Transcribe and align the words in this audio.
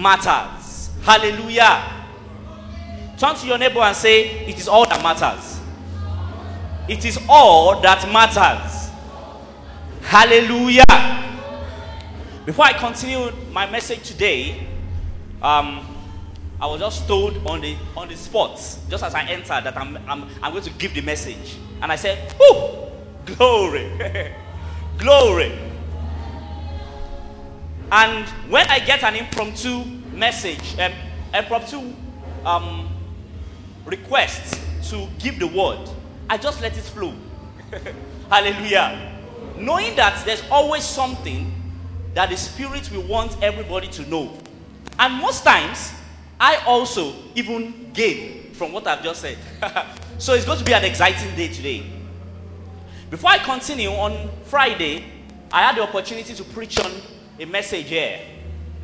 matters. 0.00 0.90
Hallelujah. 1.02 1.82
Turn 3.18 3.34
to 3.36 3.46
your 3.46 3.58
neighbor 3.58 3.80
and 3.80 3.96
say, 3.96 4.46
It 4.46 4.58
is 4.58 4.68
all 4.68 4.86
that 4.86 5.02
matters. 5.02 5.60
It 6.88 7.04
is 7.04 7.18
all 7.28 7.80
that 7.80 8.10
matters. 8.12 8.90
Hallelujah. 10.02 10.84
Before 12.46 12.64
I 12.64 12.72
continue 12.72 13.30
my 13.52 13.70
message 13.70 14.02
today, 14.02 14.66
um, 15.42 15.86
I 16.60 16.66
was 16.66 16.80
just 16.80 17.06
told 17.06 17.36
on 17.46 17.60
the 17.60 17.76
on 17.96 18.08
the 18.08 18.16
spot, 18.16 18.56
just 18.88 19.04
as 19.04 19.14
I 19.14 19.24
entered, 19.28 19.64
that 19.64 19.76
I'm, 19.76 19.96
I'm, 20.08 20.28
I'm 20.42 20.52
going 20.52 20.64
to 20.64 20.70
give 20.70 20.94
the 20.94 21.00
message. 21.00 21.56
And 21.80 21.90
I 21.90 21.96
said! 21.96 22.34
Glory! 23.24 23.90
Glory! 24.98 25.69
And 27.92 28.28
when 28.48 28.66
I 28.68 28.78
get 28.78 29.02
an 29.02 29.16
impromptu 29.16 29.84
message, 30.12 30.78
um, 30.78 30.92
impromptu 31.34 31.92
um, 32.44 32.88
request 33.84 34.60
to 34.90 35.08
give 35.18 35.38
the 35.38 35.48
word, 35.48 35.88
I 36.28 36.38
just 36.38 36.60
let 36.60 36.76
it 36.76 36.82
flow. 36.82 37.12
Hallelujah. 38.30 39.18
Knowing 39.56 39.96
that 39.96 40.24
there's 40.24 40.42
always 40.50 40.84
something 40.84 41.52
that 42.14 42.30
the 42.30 42.36
Spirit 42.36 42.90
will 42.92 43.02
want 43.02 43.36
everybody 43.42 43.88
to 43.88 44.08
know. 44.08 44.38
And 44.98 45.14
most 45.14 45.44
times, 45.44 45.92
I 46.38 46.56
also 46.66 47.14
even 47.34 47.92
gain 47.92 48.52
from 48.52 48.72
what 48.72 48.86
I've 48.86 49.02
just 49.02 49.20
said. 49.20 49.38
so 50.18 50.34
it's 50.34 50.44
going 50.44 50.58
to 50.58 50.64
be 50.64 50.72
an 50.72 50.84
exciting 50.84 51.34
day 51.34 51.48
today. 51.48 51.84
Before 53.10 53.30
I 53.30 53.38
continue, 53.38 53.90
on 53.90 54.30
Friday, 54.44 55.04
I 55.52 55.62
had 55.62 55.76
the 55.76 55.82
opportunity 55.82 56.34
to 56.34 56.44
preach 56.44 56.78
on 56.78 56.90
a 57.40 57.46
message 57.46 57.88
here. 57.88 58.20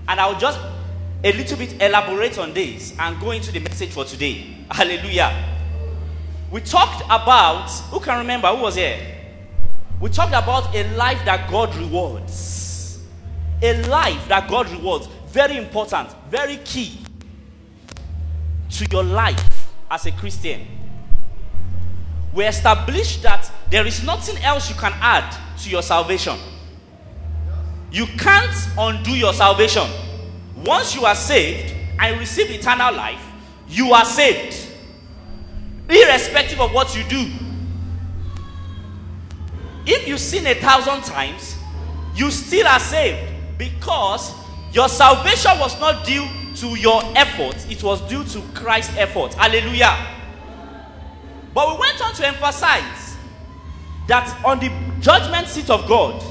And 0.08 0.18
I'll 0.18 0.38
just 0.38 0.58
a 1.22 1.32
little 1.32 1.58
bit 1.58 1.80
elaborate 1.82 2.38
on 2.38 2.54
this 2.54 2.94
and 2.98 3.20
go 3.20 3.32
into 3.32 3.52
the 3.52 3.60
message 3.60 3.90
for 3.90 4.04
today. 4.04 4.56
Hallelujah. 4.70 5.54
We 6.50 6.60
talked 6.60 7.02
about, 7.06 7.70
who 7.90 8.00
can 8.00 8.18
remember 8.18 8.48
who 8.48 8.62
was 8.62 8.76
here? 8.76 8.98
We 10.00 10.10
talked 10.10 10.32
about 10.32 10.74
a 10.74 10.88
life 10.94 11.22
that 11.24 11.50
God 11.50 11.74
rewards. 11.76 13.00
A 13.62 13.82
life 13.88 14.26
that 14.28 14.48
God 14.48 14.70
rewards. 14.70 15.08
Very 15.28 15.56
important, 15.56 16.10
very 16.30 16.56
key 16.58 16.98
to 18.70 18.86
your 18.90 19.02
life 19.02 19.70
as 19.90 20.06
a 20.06 20.12
Christian. 20.12 20.66
We 22.32 22.44
established 22.44 23.22
that 23.22 23.50
there 23.70 23.86
is 23.86 24.04
nothing 24.04 24.42
else 24.42 24.68
you 24.68 24.76
can 24.76 24.92
add 25.00 25.36
to 25.58 25.70
your 25.70 25.82
salvation. 25.82 26.38
You 27.90 28.06
can't 28.18 28.68
undo 28.78 29.12
your 29.12 29.32
salvation. 29.32 29.88
Once 30.64 30.94
you 30.94 31.04
are 31.04 31.14
saved 31.14 31.74
and 31.98 32.18
receive 32.18 32.50
eternal 32.50 32.94
life, 32.94 33.24
you 33.68 33.92
are 33.92 34.04
saved. 34.04 34.68
Irrespective 35.88 36.60
of 36.60 36.72
what 36.72 36.96
you 36.96 37.04
do. 37.04 37.30
If 39.86 40.08
you 40.08 40.18
sin 40.18 40.46
a 40.46 40.54
thousand 40.54 41.02
times, 41.04 41.56
you 42.14 42.30
still 42.30 42.66
are 42.66 42.80
saved 42.80 43.32
because 43.58 44.32
your 44.72 44.88
salvation 44.88 45.58
was 45.58 45.78
not 45.80 46.04
due 46.04 46.26
to 46.56 46.68
your 46.78 47.02
effort, 47.14 47.70
it 47.70 47.82
was 47.82 48.00
due 48.08 48.24
to 48.24 48.40
Christ's 48.54 48.96
effort. 48.96 49.34
Hallelujah. 49.34 49.94
But 51.54 51.72
we 51.72 51.80
went 51.80 52.02
on 52.02 52.14
to 52.14 52.26
emphasize 52.26 53.16
that 54.08 54.44
on 54.44 54.58
the 54.58 54.70
judgment 55.00 55.48
seat 55.48 55.70
of 55.70 55.86
God, 55.86 56.22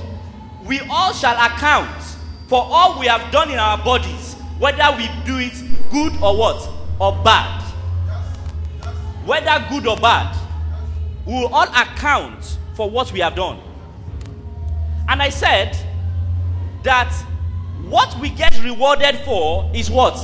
we 0.65 0.79
all 0.89 1.13
shall 1.13 1.35
account 1.45 2.01
for 2.47 2.61
all 2.61 2.99
we 2.99 3.05
have 3.07 3.31
done 3.31 3.49
in 3.51 3.59
our 3.59 3.77
bodies, 3.77 4.33
whether 4.59 4.95
we 4.97 5.07
do 5.25 5.37
it 5.37 5.53
good 5.91 6.13
or 6.21 6.35
what, 6.37 6.69
or 6.99 7.11
bad. 7.23 7.61
Whether 9.25 9.65
good 9.69 9.87
or 9.87 9.97
bad, 9.97 10.35
we 11.25 11.33
will 11.33 11.53
all 11.53 11.67
account 11.67 12.57
for 12.75 12.89
what 12.89 13.11
we 13.11 13.19
have 13.19 13.35
done. 13.35 13.59
And 15.07 15.21
I 15.21 15.29
said 15.29 15.77
that 16.83 17.11
what 17.83 18.17
we 18.19 18.29
get 18.29 18.59
rewarded 18.63 19.17
for 19.19 19.69
is 19.73 19.89
what? 19.89 20.15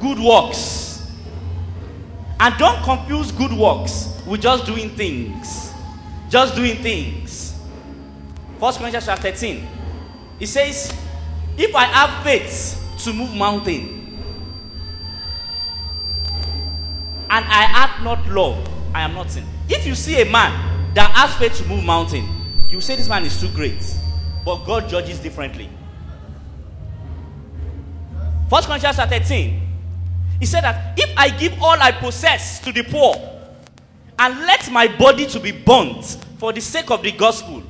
Good 0.00 0.18
works. 0.18 1.10
And 2.40 2.56
don't 2.56 2.80
confuse 2.84 3.32
good 3.32 3.52
works 3.52 4.20
with 4.26 4.42
just 4.42 4.64
doing 4.64 4.90
things. 4.90 5.72
Just 6.28 6.54
doing 6.54 6.76
things. 6.76 7.58
First 8.60 8.78
Corinthians 8.78 9.06
chapter 9.06 9.32
13. 9.32 9.77
It 10.40 10.46
says, 10.46 10.92
If 11.56 11.74
I 11.74 11.84
have 11.84 12.22
faith 12.24 12.80
to 13.04 13.12
move 13.12 13.34
mountain, 13.34 13.98
and 17.30 17.44
I 17.44 17.62
have 17.64 18.02
not 18.02 18.26
love, 18.28 18.66
I 18.94 19.02
am 19.02 19.14
nothing. 19.14 19.46
If 19.68 19.86
you 19.86 19.94
see 19.94 20.20
a 20.22 20.24
man 20.30 20.94
that 20.94 21.10
has 21.12 21.34
faith 21.36 21.56
to 21.58 21.68
move 21.68 21.84
mountain, 21.84 22.26
you 22.68 22.80
say 22.80 22.96
this 22.96 23.08
man 23.08 23.24
is 23.24 23.40
too 23.40 23.48
great. 23.50 23.82
But 24.44 24.64
God 24.64 24.88
judges 24.88 25.18
differently. 25.18 25.68
First 28.48 28.66
Corinthians 28.66 28.96
chapter 28.96 29.18
13. 29.18 29.62
He 30.40 30.46
said 30.46 30.62
that 30.62 30.98
if 30.98 31.12
I 31.18 31.28
give 31.30 31.60
all 31.60 31.76
I 31.80 31.92
possess 31.92 32.60
to 32.60 32.72
the 32.72 32.82
poor 32.84 33.14
and 34.18 34.38
let 34.40 34.70
my 34.70 34.88
body 34.96 35.26
to 35.26 35.40
be 35.40 35.52
burnt 35.52 36.18
for 36.38 36.52
the 36.52 36.60
sake 36.60 36.90
of 36.90 37.02
the 37.02 37.12
gospel 37.12 37.62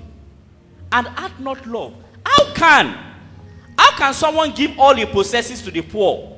and 0.93 1.07
add 1.17 1.41
not 1.41 1.67
love, 1.67 1.95
how 2.29 2.53
can 2.53 2.99
how 3.79 3.97
can 3.97 4.13
someone 4.13 4.51
give 4.53 4.79
all 4.79 4.95
he 4.95 5.07
possesses 5.07 5.63
to 5.63 5.71
the 5.71 5.83
poor 5.83 6.37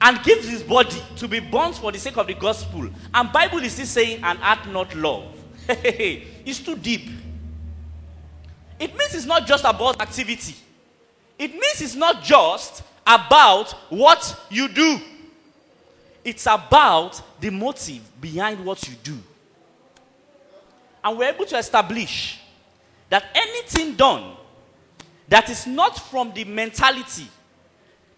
and 0.00 0.22
give 0.22 0.42
his 0.44 0.62
body 0.62 1.02
to 1.16 1.28
be 1.28 1.40
burnt 1.40 1.76
for 1.76 1.92
the 1.92 1.98
sake 1.98 2.16
of 2.16 2.26
the 2.26 2.34
gospel 2.34 2.88
and 3.12 3.32
Bible 3.32 3.58
is 3.58 3.72
still 3.72 3.86
saying 3.86 4.20
and 4.22 4.38
art 4.42 4.66
not 4.68 4.94
love? 4.94 5.24
it's 5.68 6.60
too 6.60 6.76
deep. 6.76 7.10
It 8.78 8.96
means 8.96 9.14
it's 9.14 9.26
not 9.26 9.46
just 9.46 9.64
about 9.64 10.00
activity. 10.00 10.54
It 11.38 11.52
means 11.52 11.82
it's 11.82 11.94
not 11.94 12.22
just 12.22 12.82
about 13.06 13.72
what 13.90 14.40
you 14.50 14.68
do. 14.68 14.98
It's 16.24 16.46
about 16.46 17.20
the 17.40 17.50
motive 17.50 18.00
behind 18.20 18.64
what 18.64 18.88
you 18.88 18.94
do. 19.02 19.18
And 21.02 21.18
we're 21.18 21.32
able 21.32 21.46
to 21.46 21.58
establish 21.58 22.40
that 23.10 23.24
anything 23.34 23.96
done 23.96 24.36
that 25.30 25.48
is 25.48 25.66
not 25.66 25.98
from 25.98 26.32
the 26.34 26.44
mentality 26.44 27.26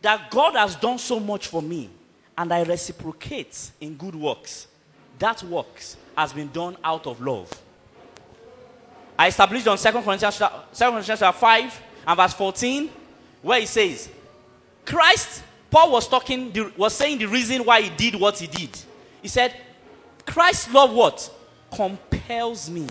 that 0.01 0.31
God 0.31 0.55
has 0.55 0.75
done 0.75 0.99
so 0.99 1.21
much 1.21 1.47
for 1.47 1.63
me 1.63 1.89
and 2.37 2.53
I 2.53 2.63
reciprocate 2.65 3.71
in 3.81 3.95
good 3.95 4.15
works, 4.15 4.67
that 5.19 5.43
works 5.45 5.97
has 6.17 6.33
been 6.33 6.51
done 6.51 6.77
out 6.83 7.07
of 7.07 7.21
love. 7.21 7.51
I 9.19 9.29
established 9.29 9.69
on 9.69 9.77
2 9.77 9.93
Corinthians, 9.93 10.39
2 10.39 10.45
Corinthians 10.79 11.21
5 11.21 11.83
and 12.09 12.17
verse 12.17 12.33
14, 12.33 12.91
where 13.43 13.61
he 13.61 13.67
says, 13.67 14.09
Christ, 14.85 15.43
Paul 15.71 15.93
was 15.93 16.09
talking, 16.09 16.73
was 16.77 16.95
saying 16.95 17.19
the 17.19 17.27
reason 17.27 17.65
why 17.65 17.83
he 17.83 17.91
did 17.91 18.19
what 18.19 18.39
he 18.39 18.47
did. 18.47 18.77
He 19.21 19.29
said, 19.29 19.55
Christ's 20.27 20.73
love 20.73 20.93
what? 20.93 21.31
Compels 21.73 22.69
me. 22.71 22.87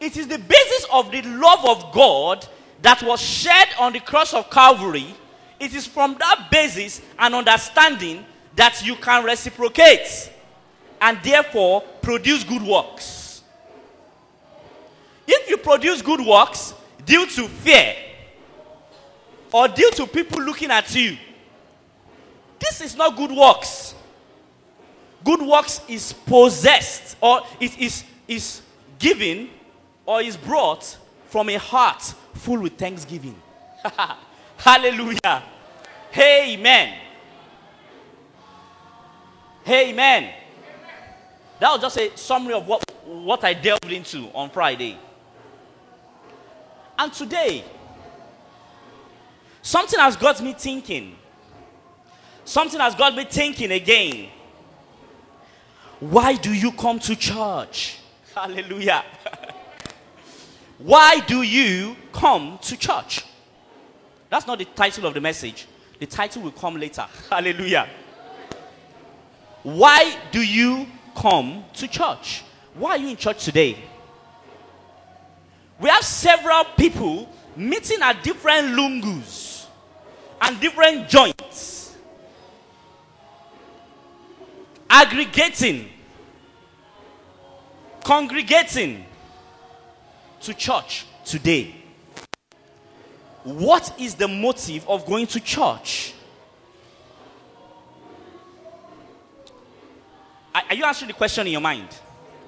It 0.00 0.16
is 0.16 0.26
the 0.26 0.38
basis 0.38 0.86
of 0.90 1.10
the 1.12 1.20
love 1.22 1.64
of 1.66 1.92
God 1.92 2.46
that 2.82 3.02
was 3.02 3.20
shed 3.20 3.68
on 3.78 3.92
the 3.92 4.00
cross 4.00 4.32
of 4.32 4.50
Calvary. 4.50 5.14
It 5.60 5.74
is 5.74 5.86
from 5.86 6.16
that 6.18 6.48
basis 6.50 7.02
and 7.18 7.34
understanding 7.34 8.24
that 8.56 8.84
you 8.84 8.96
can 8.96 9.24
reciprocate 9.24 10.32
and 11.02 11.18
therefore 11.22 11.82
produce 12.00 12.44
good 12.44 12.62
works. 12.62 13.42
If 15.26 15.50
you 15.50 15.58
produce 15.58 16.00
good 16.00 16.20
works 16.20 16.74
due 17.04 17.26
to 17.26 17.46
fear 17.46 17.94
or 19.52 19.68
due 19.68 19.90
to 19.92 20.06
people 20.06 20.40
looking 20.42 20.70
at 20.70 20.94
you, 20.94 21.16
this 22.58 22.80
is 22.80 22.96
not 22.96 23.16
good 23.16 23.30
works. 23.30 23.94
Good 25.24 25.42
works 25.42 25.82
is 25.88 26.12
possessed 26.12 27.16
or 27.20 27.42
it 27.60 27.78
is, 27.78 28.04
is 28.26 28.62
given 28.98 29.50
or 30.10 30.20
is 30.20 30.36
brought 30.36 30.96
from 31.28 31.48
a 31.50 31.56
heart 31.56 32.02
full 32.34 32.62
with 32.62 32.76
thanksgiving. 32.76 33.40
Hallelujah. 34.56 35.44
Amen. 36.18 36.98
Amen. 39.68 40.34
That 41.60 41.70
was 41.70 41.80
just 41.80 41.96
a 41.96 42.18
summary 42.18 42.54
of 42.54 42.66
what, 42.66 42.82
what 43.04 43.44
I 43.44 43.52
delved 43.52 43.92
into 43.92 44.28
on 44.34 44.50
Friday. 44.50 44.98
And 46.98 47.12
today, 47.12 47.62
something 49.62 50.00
has 50.00 50.16
got 50.16 50.42
me 50.42 50.54
thinking. 50.54 51.14
Something 52.44 52.80
has 52.80 52.96
got 52.96 53.14
me 53.14 53.26
thinking 53.26 53.70
again. 53.70 54.28
Why 56.00 56.34
do 56.34 56.52
you 56.52 56.72
come 56.72 56.98
to 56.98 57.14
church? 57.14 57.98
Hallelujah. 58.34 59.04
Why 60.80 61.20
do 61.20 61.42
you 61.42 61.94
come 62.10 62.58
to 62.62 62.76
church? 62.76 63.24
That's 64.30 64.46
not 64.46 64.58
the 64.58 64.64
title 64.64 65.06
of 65.06 65.12
the 65.12 65.20
message. 65.20 65.66
The 65.98 66.06
title 66.06 66.42
will 66.42 66.52
come 66.52 66.76
later. 66.80 67.06
Hallelujah. 67.30 67.86
Why 69.62 70.16
do 70.32 70.40
you 70.40 70.86
come 71.14 71.64
to 71.74 71.86
church? 71.86 72.44
Why 72.74 72.92
are 72.92 72.96
you 72.96 73.08
in 73.08 73.16
church 73.16 73.44
today? 73.44 73.76
We 75.78 75.90
have 75.90 76.02
several 76.02 76.64
people 76.78 77.28
meeting 77.56 77.98
at 78.00 78.22
different 78.22 78.68
lungus 78.68 79.66
and 80.40 80.58
different 80.60 81.10
joints, 81.10 81.94
aggregating, 84.88 85.90
congregating 88.02 89.04
to 90.42 90.54
church 90.54 91.06
today. 91.24 91.74
What 93.44 93.98
is 93.98 94.14
the 94.14 94.28
motive 94.28 94.88
of 94.88 95.06
going 95.06 95.26
to 95.28 95.40
church? 95.40 96.14
Are 100.54 100.74
you 100.74 100.84
answering 100.84 101.08
the 101.08 101.14
question 101.14 101.46
in 101.46 101.52
your 101.52 101.60
mind? 101.60 101.88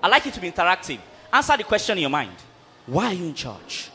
i 0.03 0.09
like 0.09 0.27
it 0.27 0.35
to 0.35 0.41
be 0.41 0.51
interactive. 0.51 0.99
Answer 1.33 1.57
the 1.57 1.65
question 1.65 1.97
in 1.99 2.03
your 2.03 2.11
mind. 2.11 2.33
Why 2.87 3.07
are 3.07 3.15
you 3.15 3.25
in 3.27 3.35
church? 3.35 3.91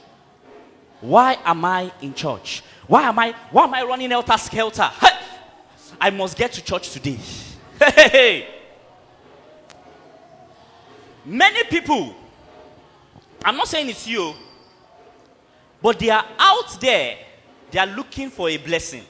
Why 1.02 1.38
am 1.46 1.64
I 1.66 1.92
in 2.02 2.14
church? 2.14 2.64
Why 2.88 3.04
am 3.04 3.20
I 3.20 3.36
why 3.52 3.66
am 3.66 3.74
I 3.74 3.84
running 3.84 4.10
helter 4.10 4.38
skelter? 4.38 4.90
I 6.02 6.10
must 6.10 6.38
get 6.38 6.52
to 6.54 6.64
church 6.64 6.92
today. 6.92 7.18
Many 11.26 11.64
people, 11.66 12.16
I'm 13.48 13.56
not 13.56 13.70
saying 13.70 13.88
it's 13.88 14.06
you, 14.06 14.34
but 15.82 15.98
they 15.98 16.10
are 16.10 16.26
out 16.38 16.82
there, 16.82 17.18
they 17.72 17.80
are 17.80 17.88
looking 17.88 18.30
for 18.30 18.50
a 18.50 18.58
blessing. 18.58 19.06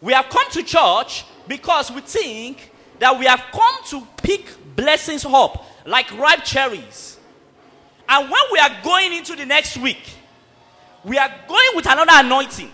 We 0.00 0.12
have 0.12 0.28
come 0.28 0.48
to 0.52 0.62
church 0.62 1.24
because 1.48 1.90
we 1.90 2.02
think 2.02 2.70
that 3.00 3.18
we 3.18 3.26
have 3.26 3.42
come 3.50 3.74
to 3.86 4.06
pick 4.22 4.46
blessings 4.76 5.24
up 5.24 5.66
like 5.84 6.16
ripe 6.16 6.44
cherries. 6.44 7.18
And 8.08 8.30
when 8.30 8.42
we 8.52 8.60
are 8.60 8.70
going 8.84 9.12
into 9.12 9.34
the 9.34 9.44
next 9.44 9.76
week, 9.78 10.14
we 11.02 11.18
are 11.18 11.34
going 11.48 11.70
with 11.74 11.86
another 11.86 12.12
anointing. 12.12 12.70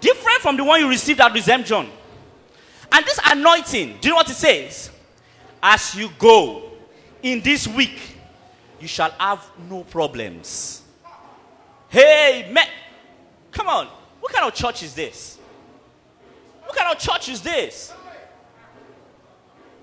Different 0.00 0.38
from 0.40 0.56
the 0.56 0.64
one 0.64 0.80
you 0.80 0.88
received 0.88 1.20
at 1.20 1.34
Redemption. 1.34 1.86
And 2.90 3.04
this 3.04 3.20
anointing, 3.22 3.98
do 4.00 4.08
you 4.08 4.12
know 4.12 4.16
what 4.16 4.30
it 4.30 4.34
says? 4.34 4.90
As 5.62 5.94
you 5.94 6.08
go 6.18 6.67
in 7.22 7.40
this 7.40 7.66
week, 7.66 8.16
you 8.80 8.88
shall 8.88 9.10
have 9.12 9.44
no 9.68 9.84
problems. 9.84 10.82
Hey, 11.88 12.50
man. 12.52 12.68
Come 13.50 13.68
on. 13.68 13.86
What 14.20 14.32
kind 14.32 14.46
of 14.46 14.54
church 14.54 14.82
is 14.82 14.94
this? 14.94 15.38
What 16.64 16.76
kind 16.76 16.94
of 16.94 16.98
church 17.00 17.28
is 17.28 17.40
this? 17.40 17.92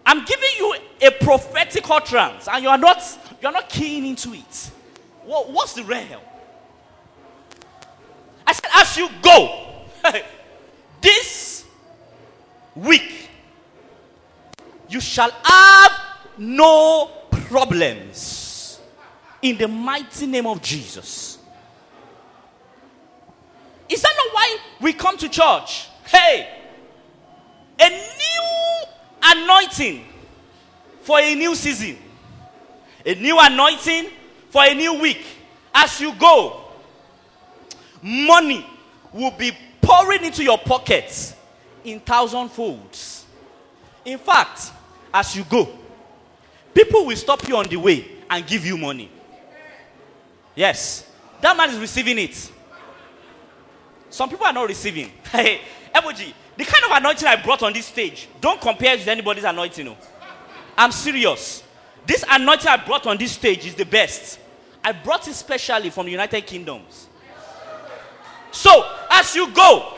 I'm 0.05 0.23
giving 0.23 0.49
you 0.59 0.75
a 1.01 1.11
prophetic 1.11 1.89
utterance, 1.89 2.47
and 2.47 2.63
you 2.63 2.69
are 2.69 2.77
not 2.77 3.01
you 3.41 3.47
are 3.47 3.51
not 3.51 3.69
keying 3.69 4.05
into 4.05 4.33
it. 4.33 4.71
What, 5.25 5.51
what's 5.51 5.73
the 5.73 5.83
real? 5.83 6.21
I 8.45 8.53
said, 8.53 8.69
as 8.75 8.95
you 8.95 9.09
go 9.23 9.83
this 11.01 11.65
week, 12.75 13.29
you 14.87 14.99
shall 14.99 15.31
have 15.43 15.91
no 16.37 17.09
problems 17.47 18.79
in 19.41 19.57
the 19.57 19.67
mighty 19.67 20.25
name 20.25 20.47
of 20.47 20.61
Jesus. 20.61 21.37
Is 23.87 24.01
that 24.01 24.13
not 24.17 24.33
why 24.33 24.57
we 24.81 24.93
come 24.93 25.17
to 25.17 25.29
church? 25.29 25.87
Hey, 26.05 26.49
a 27.79 27.89
new 27.89 28.85
anointing 29.23 30.03
for 31.01 31.19
a 31.19 31.35
new 31.35 31.55
season, 31.55 31.97
a 33.05 33.15
new 33.15 33.37
anointing 33.39 34.09
for 34.49 34.63
a 34.63 34.73
new 34.73 34.99
week. 34.99 35.23
As 35.73 35.99
you 36.01 36.13
go, 36.15 36.61
money 38.01 38.65
will 39.13 39.31
be 39.31 39.51
pouring 39.81 40.23
into 40.23 40.43
your 40.43 40.57
pockets 40.57 41.35
in 41.83 41.99
thousand 41.99 42.49
folds. 42.49 43.25
In 44.03 44.17
fact, 44.17 44.71
as 45.13 45.35
you 45.35 45.43
go, 45.43 45.67
people 46.75 47.05
will 47.05 47.15
stop 47.15 47.47
you 47.47 47.57
on 47.57 47.65
the 47.65 47.77
way 47.77 48.05
and 48.29 48.45
give 48.45 48.63
you 48.65 48.77
money. 48.77 49.09
Yes, 50.53 51.09
that 51.41 51.57
man 51.57 51.71
is 51.71 51.79
receiving 51.79 52.19
it. 52.19 52.51
Some 54.09 54.29
people 54.29 54.45
are 54.45 54.53
not 54.53 54.67
receiving. 54.67 55.11
Hey, 55.31 55.61
Emoji, 55.93 56.33
the 56.55 56.63
kind 56.63 56.85
of 56.85 56.91
anointing 56.91 57.27
I 57.27 57.41
brought 57.41 57.63
on 57.63 57.73
this 57.73 57.87
stage, 57.87 58.29
don't 58.39 58.61
compare 58.61 58.93
it 58.93 58.99
with 58.99 59.07
anybody's 59.07 59.43
anointing. 59.43 59.85
No. 59.85 59.97
I'm 60.77 60.91
serious. 60.91 61.63
This 62.05 62.23
anointing 62.29 62.67
I 62.67 62.77
brought 62.77 63.07
on 63.07 63.17
this 63.17 63.33
stage 63.33 63.65
is 63.65 63.75
the 63.75 63.85
best. 63.85 64.39
I 64.83 64.91
brought 64.91 65.27
it 65.27 65.33
specially 65.33 65.89
from 65.89 66.05
the 66.05 66.11
United 66.11 66.45
Kingdoms. 66.45 67.07
So, 68.51 68.89
as 69.09 69.35
you 69.35 69.51
go, 69.51 69.97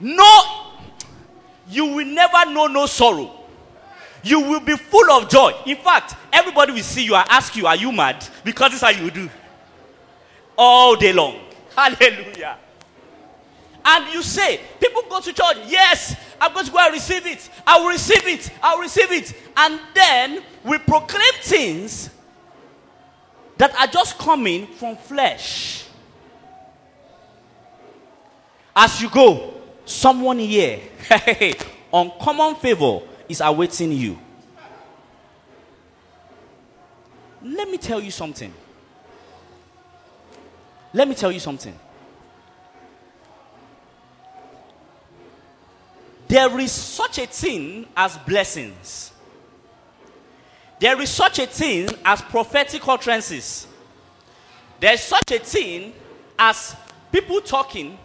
no, 0.00 0.72
you 1.68 1.86
will 1.86 2.04
never 2.04 2.50
know 2.50 2.66
no 2.66 2.86
sorrow. 2.86 3.45
You 4.26 4.40
will 4.40 4.58
be 4.58 4.76
full 4.76 5.08
of 5.12 5.28
joy. 5.28 5.52
In 5.66 5.76
fact, 5.76 6.16
everybody 6.32 6.72
will 6.72 6.82
see 6.82 7.04
you 7.04 7.14
and 7.14 7.24
ask 7.30 7.54
you, 7.54 7.64
Are 7.68 7.76
you 7.76 7.92
mad? 7.92 8.26
Because 8.42 8.72
this 8.72 8.82
is 8.82 8.82
how 8.82 8.88
you 8.90 9.08
do. 9.08 9.30
All 10.58 10.96
day 10.96 11.12
long. 11.12 11.38
Hallelujah. 11.76 12.58
And 13.84 14.12
you 14.12 14.24
say, 14.24 14.58
People 14.80 15.02
go 15.08 15.20
to 15.20 15.32
church. 15.32 15.58
Yes, 15.68 16.16
I'm 16.40 16.52
going 16.52 16.66
to 16.66 16.72
go 16.72 16.78
and 16.80 16.92
receive 16.92 17.24
it. 17.24 17.48
I 17.64 17.78
will 17.78 17.90
receive 17.90 18.26
it. 18.26 18.50
I 18.60 18.74
will 18.74 18.82
receive 18.82 19.12
it. 19.12 19.32
And 19.56 19.78
then 19.94 20.42
we 20.64 20.78
proclaim 20.78 21.32
things 21.42 22.10
that 23.58 23.76
are 23.76 23.86
just 23.86 24.18
coming 24.18 24.66
from 24.66 24.96
flesh. 24.96 25.86
As 28.74 29.00
you 29.00 29.08
go, 29.08 29.54
someone 29.84 30.40
here, 30.40 30.80
uncommon 31.92 32.56
favor 32.56 33.02
is 33.28 33.40
awaiting 33.40 33.92
you. 33.92 34.18
Let 37.42 37.68
me 37.68 37.78
tell 37.78 38.00
you 38.00 38.10
something. 38.10 38.52
Let 40.92 41.08
me 41.08 41.14
tell 41.14 41.30
you 41.30 41.40
something. 41.40 41.78
There 46.28 46.58
is 46.58 46.72
such 46.72 47.18
a 47.18 47.26
thing 47.26 47.86
as 47.96 48.18
blessings. 48.18 49.12
There 50.78 51.00
is 51.00 51.08
such 51.08 51.38
a 51.38 51.46
thing 51.46 51.88
as 52.04 52.20
prophetic 52.20 52.86
utterances. 52.86 53.66
There's 54.80 55.00
such 55.00 55.30
a 55.30 55.38
thing 55.38 55.92
as 56.38 56.76
people 57.12 57.40
talking 57.40 57.98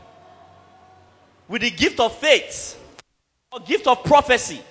with 1.47 1.63
the 1.63 1.71
gift 1.71 1.99
of 1.99 2.15
faith 2.15 2.79
or 3.51 3.59
gift 3.59 3.87
of 3.87 4.03
prophecy. 4.03 4.61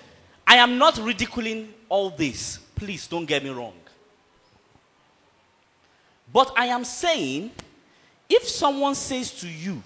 I 0.50 0.56
am 0.56 0.78
not 0.78 0.98
ridiculing 0.98 1.72
all 1.88 2.10
this. 2.10 2.58
Please 2.74 3.06
don't 3.06 3.24
get 3.24 3.44
me 3.44 3.50
wrong. 3.50 3.72
But 6.32 6.52
I 6.56 6.66
am 6.66 6.82
saying 6.82 7.52
if 8.28 8.48
someone 8.48 8.96
says 8.96 9.30
to 9.42 9.48
you 9.48 9.80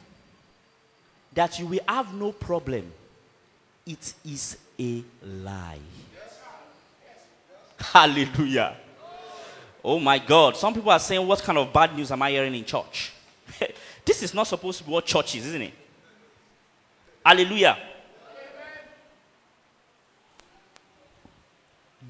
that 1.34 1.58
you 1.58 1.66
will 1.66 1.80
have 1.86 2.14
no 2.14 2.32
problem, 2.32 2.90
it 3.84 4.14
is 4.24 4.56
a 4.80 5.04
lie. 5.22 5.78
Hallelujah. 7.78 8.74
Oh 9.84 10.00
my 10.00 10.18
God. 10.18 10.56
Some 10.56 10.72
people 10.72 10.90
are 10.90 10.98
saying, 10.98 11.26
What 11.26 11.42
kind 11.42 11.58
of 11.58 11.74
bad 11.74 11.94
news 11.94 12.10
am 12.10 12.22
I 12.22 12.30
hearing 12.30 12.54
in 12.54 12.64
church? 12.64 13.12
this 14.06 14.22
is 14.22 14.32
not 14.32 14.46
supposed 14.46 14.78
to 14.78 14.84
be 14.84 14.92
what 14.92 15.04
church 15.04 15.34
is, 15.34 15.44
isn't 15.44 15.60
it? 15.60 15.74
Hallelujah. 17.22 17.76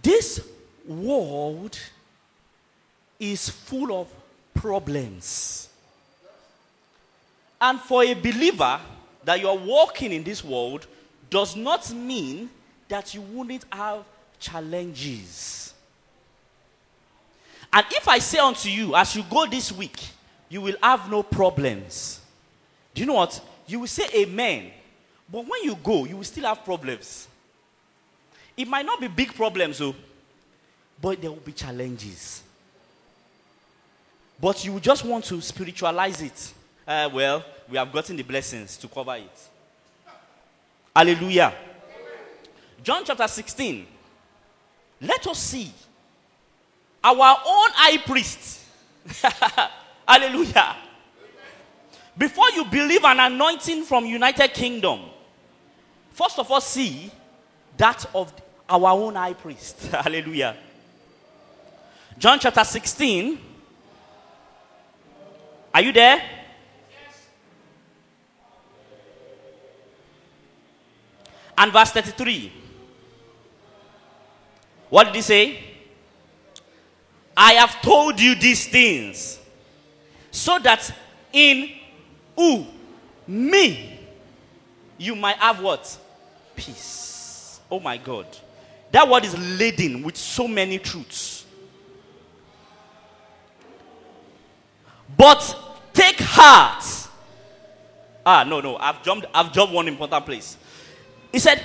This 0.04 0.46
world 0.86 1.78
is 3.18 3.48
full 3.48 4.02
of 4.02 4.08
problems. 4.52 5.70
And 7.58 7.80
for 7.80 8.04
a 8.04 8.12
believer 8.12 8.78
that 9.24 9.40
you 9.40 9.48
are 9.48 9.56
walking 9.56 10.12
in 10.12 10.22
this 10.22 10.44
world 10.44 10.86
does 11.30 11.56
not 11.56 11.90
mean 11.94 12.50
that 12.86 13.14
you 13.14 13.22
wouldn't 13.22 13.64
have 13.72 14.04
challenges. 14.38 15.72
And 17.72 17.86
if 17.90 18.06
I 18.06 18.18
say 18.18 18.38
unto 18.38 18.68
you, 18.68 18.94
as 18.94 19.16
you 19.16 19.24
go 19.30 19.46
this 19.46 19.72
week, 19.72 19.98
you 20.50 20.60
will 20.60 20.76
have 20.82 21.10
no 21.10 21.22
problems. 21.22 22.20
Do 22.92 23.00
you 23.00 23.06
know 23.06 23.14
what? 23.14 23.40
You 23.66 23.80
will 23.80 23.86
say 23.86 24.04
amen. 24.14 24.70
But 25.32 25.48
when 25.48 25.62
you 25.62 25.76
go, 25.82 26.04
you 26.04 26.18
will 26.18 26.24
still 26.24 26.44
have 26.44 26.62
problems. 26.62 27.26
It 28.56 28.68
might 28.68 28.86
not 28.86 29.00
be 29.00 29.08
big 29.08 29.34
problems, 29.34 29.78
though, 29.78 29.94
but 31.00 31.20
there 31.20 31.30
will 31.30 31.38
be 31.38 31.52
challenges. 31.52 32.42
But 34.40 34.64
you 34.64 34.78
just 34.80 35.04
want 35.04 35.24
to 35.26 35.40
spiritualize 35.40 36.20
it 36.22 36.52
Uh, 36.86 37.08
well, 37.12 37.42
we 37.68 37.78
have 37.78 37.90
gotten 37.90 38.14
the 38.16 38.22
blessings 38.22 38.76
to 38.76 38.88
cover 38.88 39.14
it. 39.14 39.48
Hallelujah. 40.94 41.54
John 42.82 43.02
chapter 43.04 43.26
16. 43.26 43.86
Let 45.00 45.26
us 45.26 45.38
see 45.38 45.72
our 47.02 47.36
own 47.46 47.70
high 47.72 47.96
priest. 47.98 48.60
Hallelujah. 50.08 50.76
Before 52.16 52.50
you 52.50 52.64
believe 52.66 53.02
an 53.04 53.18
anointing 53.18 53.84
from 53.84 54.04
United 54.04 54.52
Kingdom, 54.52 55.00
first 56.12 56.38
of 56.38 56.50
all, 56.50 56.60
see 56.60 57.10
that 57.78 58.04
of 58.14 58.32
our 58.68 58.90
own 58.90 59.14
high 59.14 59.34
priest. 59.34 59.86
Hallelujah. 59.92 60.56
John 62.18 62.38
chapter 62.38 62.64
16. 62.64 63.38
Are 65.72 65.82
you 65.82 65.92
there? 65.92 66.22
And 71.56 71.72
verse 71.72 71.90
33. 71.90 72.52
What 74.90 75.04
did 75.04 75.14
he 75.16 75.22
say? 75.22 75.58
I 77.36 77.54
have 77.54 77.82
told 77.82 78.20
you 78.20 78.34
these 78.34 78.68
things 78.68 79.40
so 80.30 80.58
that 80.60 80.92
in 81.32 81.70
who? 82.36 82.66
Me. 83.26 83.98
You 84.98 85.16
might 85.16 85.36
have 85.36 85.60
what? 85.60 85.98
Peace. 86.54 87.60
Oh 87.70 87.80
my 87.80 87.96
God. 87.96 88.26
That 88.94 89.08
word 89.08 89.24
is 89.24 89.36
laden 89.58 90.04
with 90.04 90.16
so 90.16 90.46
many 90.46 90.78
truths. 90.78 91.44
But 95.16 95.56
take 95.92 96.20
heart. 96.20 96.84
Ah, 98.24 98.44
no, 98.44 98.60
no. 98.60 98.76
I've 98.76 99.02
jumped, 99.02 99.26
I've 99.34 99.52
jumped 99.52 99.74
one 99.74 99.88
important 99.88 100.24
place. 100.24 100.56
He 101.32 101.40
said, 101.40 101.60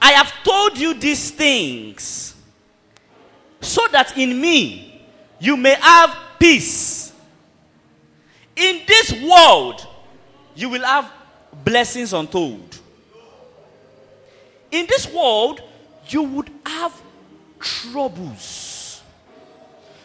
I 0.00 0.12
have 0.12 0.32
told 0.44 0.78
you 0.78 0.94
these 0.94 1.32
things 1.32 2.36
so 3.60 3.84
that 3.90 4.16
in 4.16 4.40
me 4.40 5.02
you 5.40 5.56
may 5.56 5.74
have 5.74 6.16
peace. 6.38 7.12
In 8.54 8.82
this 8.86 9.20
world, 9.20 9.84
you 10.54 10.68
will 10.68 10.84
have 10.84 11.10
blessings 11.64 12.12
untold. 12.12 12.78
In 14.70 14.86
this 14.86 15.12
world, 15.12 15.60
you 16.12 16.22
would 16.22 16.50
have 16.66 17.00
troubles. 17.58 19.02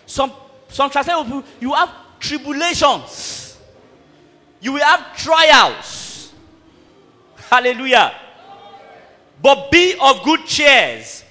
Some 0.06 0.32
some 0.70 0.90
translation 0.90 1.32
oh, 1.32 1.44
you 1.60 1.74
have 1.74 1.92
tribulations. 2.20 3.58
You 4.60 4.74
will 4.74 4.84
have 4.84 5.16
trials. 5.18 6.34
Hallelujah. 7.36 8.14
But 9.42 9.70
be 9.72 9.96
of 10.02 10.24
good 10.24 10.46
cheers. 10.46 11.24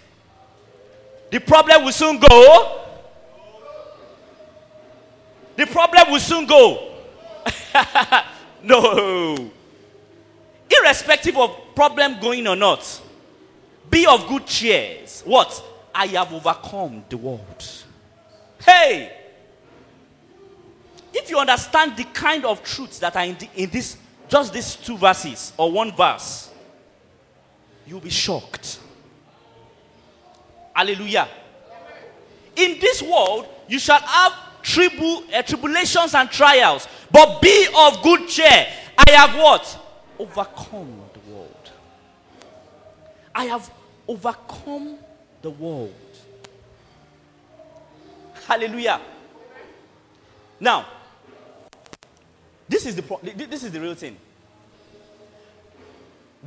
The 1.31 1.41
problem 1.41 1.85
will 1.85 1.93
soon 1.93 2.19
go. 2.19 2.83
The 5.57 5.67
problem 5.67 6.11
will 6.11 6.21
soon 6.21 6.47
go. 6.47 6.93
no. 8.63 9.51
Irrespective 10.71 11.37
of 11.37 11.57
problem 11.75 12.21
going 12.21 12.47
or 12.47 12.57
not, 12.57 13.01
be 13.91 14.07
of 14.07 14.27
good 14.29 14.47
cheers. 14.47 15.23
What? 15.25 15.63
I 15.95 16.07
have 16.07 16.33
overcome 16.33 17.05
the 17.09 17.17
world. 17.17 17.85
Hey! 18.65 19.13
If 21.13 21.29
you 21.29 21.39
understand 21.39 21.97
the 21.97 22.05
kind 22.05 22.45
of 22.45 22.63
truths 22.63 22.99
that 23.01 23.15
are 23.17 23.25
in, 23.25 23.37
the, 23.37 23.49
in 23.57 23.71
this, 23.71 23.99
just 24.29 24.53
these 24.53 24.77
two 24.77 24.97
verses 24.97 25.53
or 25.59 25.71
one 25.71 25.95
verse, 25.95 26.51
you'll 27.87 28.01
be 28.01 28.11
shocked. 28.11 28.79
Hallelujah. 30.73 31.29
In 32.57 32.79
this 32.81 33.03
world, 33.03 33.47
you 33.69 33.79
shall 33.79 34.01
have 34.01 34.33
tribu, 34.63 35.23
uh, 35.35 35.43
tribulations 35.43 36.15
and 36.15 36.31
trials, 36.31 36.89
but 37.11 37.43
be 37.43 37.67
of 37.77 38.03
good 38.03 38.27
cheer. 38.29 38.67
I 38.97 39.11
have 39.11 39.35
what? 39.37 39.79
Overcome. 40.19 41.02
I 43.35 43.45
have 43.47 43.71
overcome 44.07 44.97
the 45.41 45.51
world. 45.51 45.95
Hallelujah. 48.47 49.01
Now, 50.61 50.87
this 52.69 52.87
is 52.87 52.97
the 52.97 53.03
pro- 53.03 53.21
this 53.23 53.65
is 53.65 53.73
the 53.73 53.81
real 53.81 53.95
thing. 53.95 54.17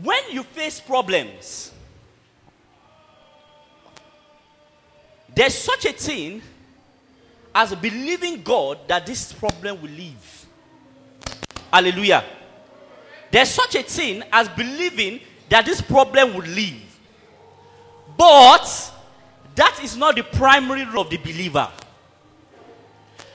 When 0.01 0.21
you 0.31 0.43
face 0.43 0.79
problems, 0.79 1.71
there's 5.33 5.55
such 5.57 5.85
a 5.85 5.93
thing 5.93 6.41
as 7.53 7.73
believing 7.75 8.41
God 8.41 8.79
that 8.87 9.05
this 9.05 9.31
problem 9.31 9.81
will 9.81 9.89
leave. 9.89 10.45
Hallelujah. 11.71 12.23
There's 13.31 13.49
such 13.49 13.75
a 13.75 13.83
thing 13.83 14.23
as 14.31 14.49
believing 14.49 15.21
that 15.49 15.65
this 15.65 15.81
problem 15.81 16.33
will 16.33 16.45
leave. 16.45 16.81
But 18.17 18.93
that 19.55 19.79
is 19.83 19.95
not 19.95 20.15
the 20.15 20.23
primary 20.23 20.85
role 20.85 21.01
of 21.01 21.09
the 21.09 21.17
believer. 21.17 21.69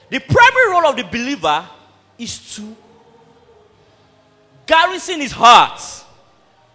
The 0.09 0.19
primary 0.19 0.71
role 0.71 0.87
of 0.87 0.97
the 0.97 1.05
believer 1.05 1.67
is 2.19 2.57
to 2.57 2.77
garrison 4.67 5.21
his 5.21 5.33
heart 5.33 5.81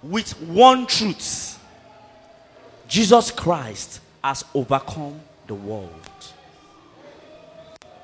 with 0.02 0.32
one 0.42 0.86
truth 0.86 1.60
Jesus 2.88 3.32
Christ 3.32 4.02
has 4.24 4.46
overcome 4.54 5.20
the 5.48 5.56
world. 5.56 5.92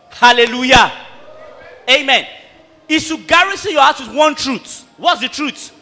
Hallelujah. 0.10 0.92
Amen. 1.90 2.28
Is 2.88 3.08
to 3.08 3.18
garrison 3.18 3.72
your 3.72 3.82
heart 3.82 4.00
with 4.00 4.14
one 4.14 4.36
truth. 4.36 4.88
What's 4.98 5.22
the 5.22 5.30
truth? 5.30 5.74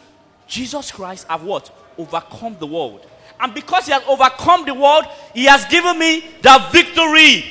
Jesus 0.50 0.90
Christ 0.90 1.26
have 1.28 1.44
what? 1.44 1.70
Overcome 1.96 2.56
the 2.58 2.66
world. 2.66 3.06
And 3.38 3.54
because 3.54 3.86
he 3.86 3.92
has 3.92 4.02
overcome 4.06 4.66
the 4.66 4.74
world, 4.74 5.04
he 5.32 5.44
has 5.44 5.64
given 5.66 5.98
me 5.98 6.24
the 6.42 6.68
victory. 6.72 7.44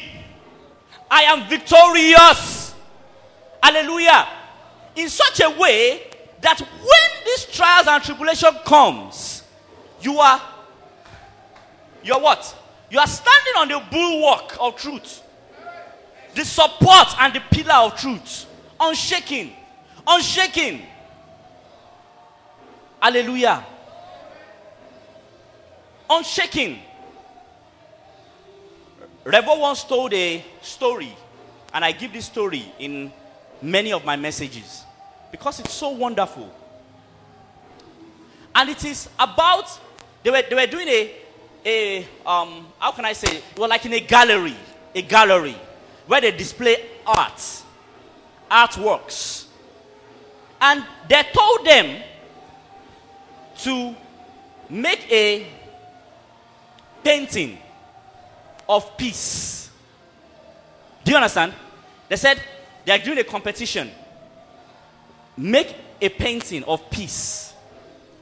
I 1.10 1.24
am 1.24 1.50
victorious. 1.50 2.75
Hallelujah. 3.63 4.27
In 4.98 5.10
such 5.10 5.39
a 5.39 5.50
way 5.58 6.03
that 6.41 6.60
when 6.60 7.25
these 7.25 7.46
trials 7.46 7.88
and 7.88 8.03
tribulation 8.03 8.51
comes, 8.65 9.44
you 10.01 10.20
are 10.20 10.41
you 12.03 12.13
are 12.13 12.22
what? 12.22 12.56
You 12.91 13.00
are 13.00 13.08
standing 13.08 13.53
on 13.58 13.68
the 13.70 13.82
bulwark 13.89 14.58
of 14.60 14.75
truth. 14.75 15.24
The 16.36 16.44
support 16.44 17.08
and 17.20 17.34
the 17.34 17.41
pillar 17.51 17.86
of 17.86 17.96
truth. 17.96 18.46
Unshaken. 18.79 19.51
Unshaken. 20.06 20.82
Hallelujah. 23.01 23.65
Unshaken. 26.10 26.79
Revo 29.24 29.60
once 29.60 29.84
told 29.84 30.13
a 30.13 30.44
story, 30.62 31.15
and 31.74 31.86
I 31.86 31.91
give 31.91 32.12
this 32.12 32.25
story 32.25 32.72
in 32.79 33.12
many 33.62 33.94
of 33.94 34.03
my 34.03 34.15
messages 34.15 34.84
because 35.32 35.60
it's 35.60 35.74
so 35.74 35.89
wonderful. 35.89 36.50
And 38.56 38.70
it 38.70 38.84
is 38.84 39.08
about, 39.20 39.79
they 40.24 40.32
were, 40.32 40.41
they 40.50 40.56
were 40.56 40.65
doing 40.68 40.88
a, 40.88 41.15
a 41.65 42.08
um, 42.25 42.65
how 42.79 42.91
can 42.91 43.06
I 43.06 43.13
say, 43.13 43.41
well, 43.56 43.70
like 43.70 43.86
in 43.86 43.94
a 43.94 44.00
gallery, 44.00 44.56
a 44.96 45.01
gallery 45.01 45.56
where 46.08 46.22
they 46.22 46.32
display 46.32 46.77
art, 47.06 47.41
artworks. 48.50 49.46
And 50.60 50.84
they 51.08 51.24
told 51.34 51.65
them 51.65 52.01
to 53.63 53.95
make 54.69 55.11
a 55.11 55.45
painting 57.03 57.57
of 58.67 58.97
peace. 58.97 59.69
Do 61.03 61.11
you 61.11 61.17
understand? 61.17 61.53
They 62.07 62.15
said 62.15 62.41
they 62.85 62.91
are 62.91 62.97
doing 62.97 63.17
a 63.17 63.23
competition. 63.23 63.89
Make 65.37 65.75
a 66.01 66.09
painting 66.09 66.63
of 66.63 66.89
peace. 66.89 67.53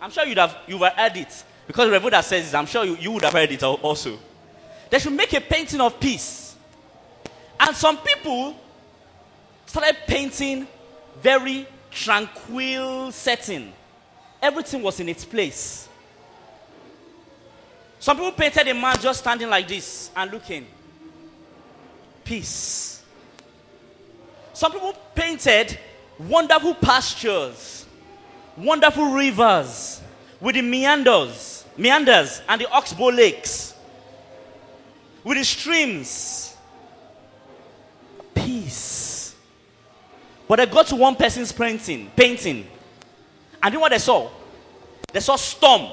I'm 0.02 0.12
sure 0.12 0.26
you'd 0.26 0.38
have 0.38 0.56
you've 0.68 0.82
heard 0.82 1.18
it 1.18 1.44
because 1.66 1.90
Revoda 1.90 2.24
says. 2.24 2.54
I'm 2.54 2.66
sure 2.66 2.86
you, 2.86 2.96
you 2.98 3.12
would 3.12 3.24
have 3.24 3.34
heard 3.34 3.52
it 3.52 3.64
also. 3.64 4.18
They 4.90 5.00
should 5.00 5.14
make 5.14 5.34
a 5.34 5.42
painting 5.42 5.82
of 5.82 6.00
peace. 6.00 6.56
And 7.60 7.76
some 7.76 7.98
people 7.98 8.56
started 9.66 9.98
painting 10.08 10.68
very 11.22 11.68
tranquil 11.92 13.12
setting. 13.12 13.74
Everything 14.48 14.82
was 14.82 14.98
in 15.02 15.10
its 15.10 15.26
place. 15.26 15.90
Some 18.00 18.16
people 18.16 18.32
painted 18.32 18.66
a 18.70 18.74
man 18.74 18.98
just 18.98 19.20
standing 19.20 19.50
like 19.50 19.68
this 19.68 20.10
and 20.16 20.32
looking. 20.32 20.66
Peace. 22.24 23.04
Some 24.54 24.72
people 24.72 24.94
painted 25.14 25.78
wonderful 26.18 26.76
pastures, 26.76 27.86
wonderful 28.56 29.12
rivers 29.12 30.02
with 30.40 30.56
the 30.56 30.62
meanders, 30.62 31.66
meanders 31.76 32.42
and 32.48 32.62
the 32.62 32.72
oxbow 32.72 33.08
lakes, 33.10 33.76
with 35.26 35.38
the 35.38 35.44
streams. 35.44 36.56
Peace. 38.34 39.36
But 40.48 40.62
I 40.62 40.66
got 40.68 40.88
to 40.88 40.96
one 40.96 41.18
person's 41.18 41.52
painting, 41.52 42.10
painting. 42.16 42.66
And 43.62 43.74
you 43.74 43.78
know 43.78 43.82
what 43.82 43.92
they 43.92 44.00
saw? 44.00 44.30
They 45.12 45.20
saw 45.20 45.36
storm. 45.36 45.92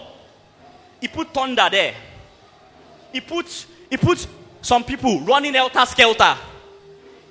He 1.00 1.08
put 1.08 1.32
thunder 1.32 1.68
there. 1.70 1.94
He 3.12 3.20
put 3.20 3.66
he 3.90 3.96
put 3.96 4.26
some 4.60 4.84
people 4.84 5.20
running 5.20 5.54
helter 5.54 5.84
skelter. 5.86 6.36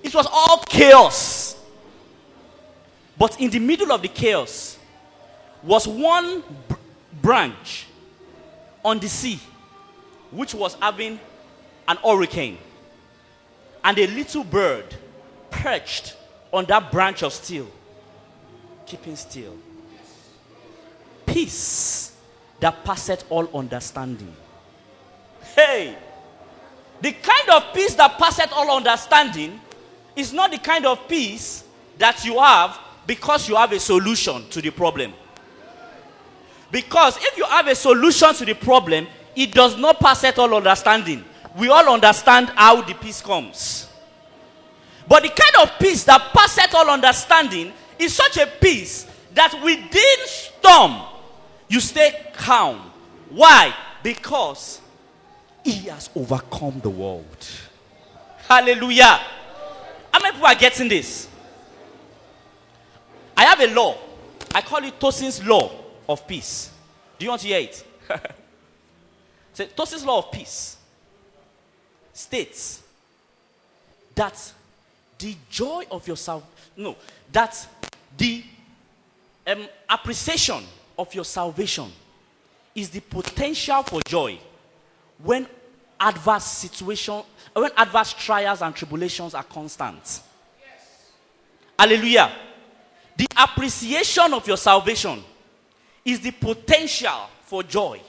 It 0.01 0.13
was 0.13 0.27
all 0.31 0.59
chaos. 0.67 1.55
But 3.17 3.39
in 3.39 3.49
the 3.49 3.59
middle 3.59 3.91
of 3.91 4.01
the 4.01 4.07
chaos 4.07 4.77
was 5.61 5.87
one 5.87 6.43
branch 7.21 7.87
on 8.83 8.99
the 8.99 9.07
sea 9.07 9.39
which 10.31 10.53
was 10.53 10.75
having 10.81 11.19
an 11.87 11.97
hurricane. 12.03 12.57
And 13.83 13.97
a 13.97 14.07
little 14.07 14.43
bird 14.43 14.85
perched 15.49 16.15
on 16.51 16.65
that 16.65 16.91
branch 16.91 17.23
of 17.23 17.33
steel, 17.33 17.67
keeping 18.85 19.15
still. 19.15 19.57
Peace 21.33 22.11
that 22.59 22.83
passeth 22.85 23.25
all 23.31 23.49
understanding. 23.57 24.31
Hey! 25.55 25.97
The 27.01 27.11
kind 27.11 27.49
of 27.49 27.73
peace 27.73 27.95
that 27.95 28.19
passeth 28.19 28.53
all 28.53 28.77
understanding 28.77 29.59
is 30.15 30.31
not 30.31 30.51
the 30.51 30.59
kind 30.59 30.85
of 30.85 31.07
peace 31.07 31.63
that 31.97 32.23
you 32.23 32.39
have 32.39 32.79
because 33.07 33.49
you 33.49 33.55
have 33.55 33.71
a 33.71 33.79
solution 33.79 34.47
to 34.49 34.61
the 34.61 34.69
problem. 34.69 35.11
Because 36.71 37.17
if 37.17 37.35
you 37.35 37.45
have 37.45 37.67
a 37.67 37.73
solution 37.73 38.31
to 38.35 38.45
the 38.45 38.53
problem, 38.53 39.07
it 39.35 39.53
does 39.53 39.75
not 39.75 39.99
pass 39.99 40.23
at 40.23 40.37
all 40.37 40.53
understanding. 40.53 41.25
We 41.57 41.69
all 41.69 41.91
understand 41.91 42.49
how 42.49 42.83
the 42.83 42.93
peace 42.93 43.21
comes. 43.21 43.89
But 45.07 45.23
the 45.23 45.29
kind 45.29 45.67
of 45.67 45.79
peace 45.79 46.03
that 46.03 46.31
passeth 46.31 46.75
all 46.75 46.91
understanding 46.91 47.73
is 47.97 48.13
such 48.13 48.37
a 48.37 48.45
peace 48.45 49.07
that 49.33 49.51
within 49.63 50.27
storm, 50.27 51.01
you 51.67 51.79
stay 51.79 52.31
calm. 52.33 52.91
Why? 53.29 53.73
Because 54.01 54.81
he 55.63 55.87
has 55.87 56.09
overcome 56.15 56.79
the 56.81 56.89
world. 56.89 57.47
Hallelujah. 58.47 59.19
How 60.11 60.19
many 60.21 60.33
people 60.33 60.47
are 60.47 60.55
getting 60.55 60.89
this? 60.89 61.27
I 63.35 63.45
have 63.45 63.59
a 63.61 63.67
law. 63.73 63.97
I 64.53 64.61
call 64.61 64.83
it 64.83 64.99
Tosin's 64.99 65.43
law 65.43 65.71
of 66.07 66.27
peace. 66.27 66.71
Do 67.17 67.25
you 67.25 67.29
want 67.29 67.41
to 67.41 67.47
hear 67.47 67.59
it? 67.59 67.83
so, 69.53 69.65
Tosin's 69.65 70.05
law 70.05 70.19
of 70.19 70.31
peace 70.31 70.77
states 72.13 72.83
that 74.13 74.53
the 75.17 75.35
joy 75.49 75.85
of 75.89 76.07
yourself, 76.07 76.43
no, 76.77 76.95
that 77.31 77.67
the 78.17 78.43
um, 79.47 79.67
appreciation 79.89 80.63
of 80.97 81.13
your 81.13 81.25
salvation 81.25 81.91
is 82.75 82.89
the 82.89 82.99
potential 82.99 83.83
for 83.83 84.01
joy 84.01 84.37
when 85.21 85.47
adverse 85.99 86.45
situation, 86.45 87.21
when 87.53 87.71
adverse 87.77 88.13
trials 88.13 88.61
and 88.61 88.75
tribulations 88.75 89.33
are 89.33 89.43
constant. 89.43 90.21
Yes. 90.59 91.11
Hallelujah. 91.77 92.31
The 93.15 93.27
appreciation 93.37 94.33
of 94.33 94.47
your 94.47 94.57
salvation 94.57 95.23
is 96.03 96.19
the 96.19 96.31
potential 96.31 97.29
for 97.43 97.63
joy 97.63 98.01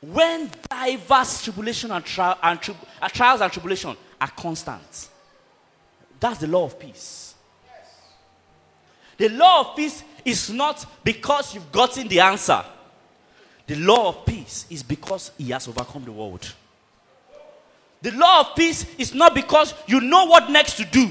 when 0.00 0.50
diverse 0.68 1.44
tribulation 1.44 1.92
and, 1.92 2.04
tri- 2.04 2.36
and 2.42 2.60
tri- 2.60 2.74
uh, 3.00 3.08
trials 3.08 3.40
and 3.40 3.52
tribulation 3.52 3.96
are 4.20 4.30
constant. 4.30 5.08
That's 6.18 6.38
the 6.40 6.48
law 6.48 6.64
of 6.64 6.78
peace. 6.78 7.34
The 9.16 9.28
law 9.28 9.60
of 9.60 9.76
peace 9.76 10.02
is 10.24 10.50
not 10.50 10.84
because 11.04 11.54
you've 11.54 11.70
gotten 11.72 12.08
the 12.08 12.20
answer. 12.20 12.64
The 13.66 13.76
law 13.76 14.08
of 14.08 14.26
peace 14.26 14.66
is 14.70 14.82
because 14.82 15.30
he 15.38 15.50
has 15.50 15.68
overcome 15.68 16.04
the 16.04 16.12
world. 16.12 16.52
The 18.02 18.10
law 18.12 18.40
of 18.40 18.56
peace 18.56 18.84
is 18.98 19.14
not 19.14 19.34
because 19.34 19.74
you 19.86 20.00
know 20.00 20.24
what 20.26 20.50
next 20.50 20.76
to 20.76 20.84
do. 20.84 21.08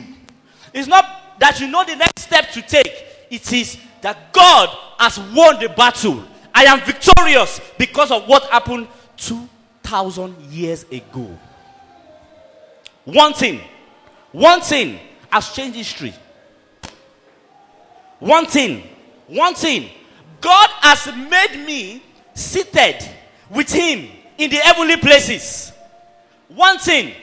It's 0.73 0.87
not 0.87 1.39
that 1.39 1.59
you 1.59 1.67
know 1.67 1.83
the 1.85 1.95
next 1.95 2.23
step 2.23 2.51
to 2.51 2.61
take. 2.61 2.91
It 3.29 3.51
is 3.53 3.77
that 4.01 4.33
God 4.33 4.69
has 4.99 5.17
won 5.17 5.59
the 5.59 5.69
battle. 5.69 6.23
I 6.53 6.65
am 6.65 6.81
victorious 6.81 7.61
because 7.77 8.11
of 8.11 8.27
what 8.27 8.43
happened 8.43 8.87
2,000 9.17 10.35
years 10.51 10.83
ago. 10.91 11.37
One 13.05 13.33
thing, 13.33 13.61
one 14.31 14.61
thing 14.61 14.99
has 15.31 15.51
changed 15.53 15.77
history. 15.77 16.13
One 18.19 18.45
thing, 18.45 18.83
one 19.31 19.55
thing. 19.55 19.89
God 20.41 20.69
has 20.81 21.07
made 21.07 21.65
me 21.65 22.03
seated 22.33 22.97
with 23.49 23.71
Him 23.71 24.09
in 24.37 24.49
the 24.49 24.57
heavenly 24.57 24.97
places. 24.97 25.71
One 26.47 26.79
thing, 26.79 27.13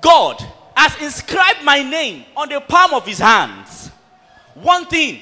God 0.00 0.42
has 0.74 1.00
inscribed 1.00 1.62
my 1.62 1.82
name 1.82 2.24
on 2.36 2.48
the 2.48 2.60
palm 2.60 2.94
of 2.94 3.06
His 3.06 3.18
hands. 3.18 3.90
One 4.54 4.86
thing, 4.86 5.20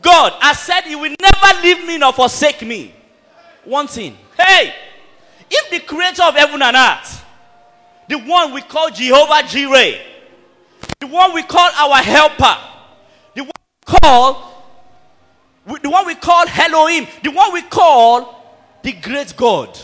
God 0.00 0.32
has 0.40 0.58
said 0.58 0.82
He 0.82 0.96
will 0.96 1.14
never 1.20 1.62
leave 1.62 1.86
me 1.86 1.98
nor 1.98 2.12
forsake 2.12 2.62
me. 2.62 2.94
One 3.64 3.86
thing, 3.86 4.16
hey, 4.36 4.74
if 5.50 5.70
the 5.70 5.80
creator 5.80 6.24
of 6.24 6.34
heaven 6.34 6.62
and 6.62 6.76
earth, 6.76 7.24
the 8.08 8.18
one 8.18 8.52
we 8.52 8.62
call 8.62 8.90
Jehovah 8.90 9.46
Jireh, 9.46 10.00
the 10.98 11.06
one 11.06 11.32
we 11.32 11.42
call 11.42 11.70
our 11.76 12.02
helper, 12.02 12.56
the 13.34 13.42
one 13.44 13.52
we 13.86 13.98
call, 14.00 14.51
the 15.66 15.90
one 15.90 16.06
we 16.06 16.14
call 16.14 16.44
Elohim, 16.48 17.06
the 17.22 17.30
one 17.30 17.52
we 17.52 17.62
call 17.62 18.42
the 18.82 18.92
great 18.92 19.34
God, 19.36 19.78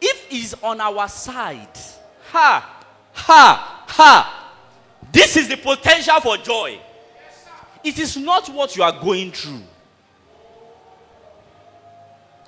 if 0.00 0.26
he's 0.28 0.54
on 0.62 0.80
our 0.80 1.08
side, 1.08 1.68
ha, 2.30 2.84
ha, 3.12 3.84
ha, 3.86 4.52
this 5.12 5.36
is 5.36 5.48
the 5.48 5.56
potential 5.56 6.20
for 6.20 6.36
joy. 6.38 6.78
It 7.84 7.98
is 7.98 8.16
not 8.16 8.48
what 8.48 8.76
you 8.76 8.82
are 8.82 9.00
going 9.00 9.30
through. 9.30 9.62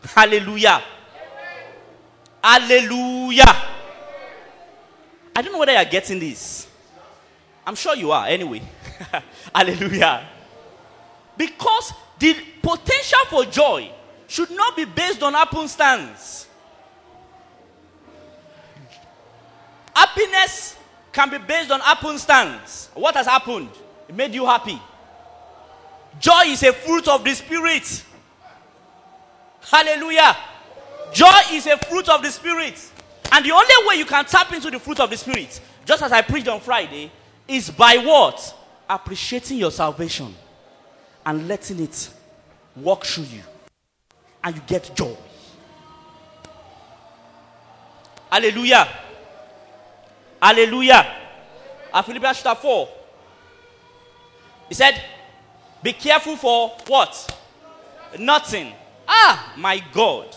Hallelujah. 0.02 0.82
Hallelujah. 2.42 3.56
I 5.34 5.42
don't 5.42 5.52
know 5.52 5.58
whether 5.58 5.72
you 5.72 5.78
are 5.78 5.84
getting 5.84 6.18
this. 6.18 6.66
I'm 7.64 7.76
sure 7.76 7.94
you 7.94 8.10
are, 8.10 8.26
anyway. 8.26 8.62
Hallelujah. 9.54 10.26
Because 11.36 11.92
the 12.18 12.36
potential 12.62 13.18
for 13.28 13.44
joy 13.44 13.90
should 14.26 14.50
not 14.50 14.76
be 14.76 14.84
based 14.84 15.22
on 15.22 15.34
happenstance. 15.34 16.46
Happiness 19.94 20.76
can 21.12 21.30
be 21.30 21.38
based 21.38 21.70
on 21.70 21.80
happenstance. 21.80 22.90
What 22.94 23.14
has 23.16 23.26
happened? 23.26 23.70
It 24.08 24.14
made 24.14 24.34
you 24.34 24.46
happy. 24.46 24.80
Joy 26.20 26.42
is 26.46 26.62
a 26.62 26.72
fruit 26.72 27.08
of 27.08 27.24
the 27.24 27.34
Spirit. 27.34 28.04
Hallelujah. 29.62 30.36
Joy 31.12 31.40
is 31.52 31.66
a 31.66 31.76
fruit 31.78 32.08
of 32.08 32.22
the 32.22 32.30
Spirit. 32.30 32.92
And 33.32 33.44
the 33.44 33.52
only 33.52 33.88
way 33.88 33.96
you 33.96 34.04
can 34.04 34.24
tap 34.24 34.52
into 34.52 34.70
the 34.70 34.78
fruit 34.78 35.00
of 35.00 35.10
the 35.10 35.16
Spirit, 35.16 35.60
just 35.84 36.02
as 36.02 36.12
I 36.12 36.22
preached 36.22 36.48
on 36.48 36.60
Friday, 36.60 37.10
is 37.46 37.70
by 37.70 37.96
what? 37.98 38.54
Appreciating 38.88 39.58
your 39.58 39.70
salvation 39.70 40.34
and 41.28 41.46
letting 41.46 41.78
it 41.78 42.08
walk 42.74 43.04
through 43.04 43.24
you. 43.24 43.42
And 44.42 44.56
you 44.56 44.62
get 44.66 44.96
joy. 44.96 45.14
Hallelujah. 48.32 48.88
Hallelujah. 50.40 51.06
At 51.92 52.06
Philippians 52.06 52.42
chapter 52.42 52.62
4, 52.62 52.88
he 54.68 54.74
said, 54.74 55.02
Be 55.82 55.92
careful 55.92 56.36
for 56.36 56.70
what? 56.86 57.38
Nothing. 58.18 58.72
Ah, 59.06 59.52
my 59.58 59.82
God. 59.92 60.34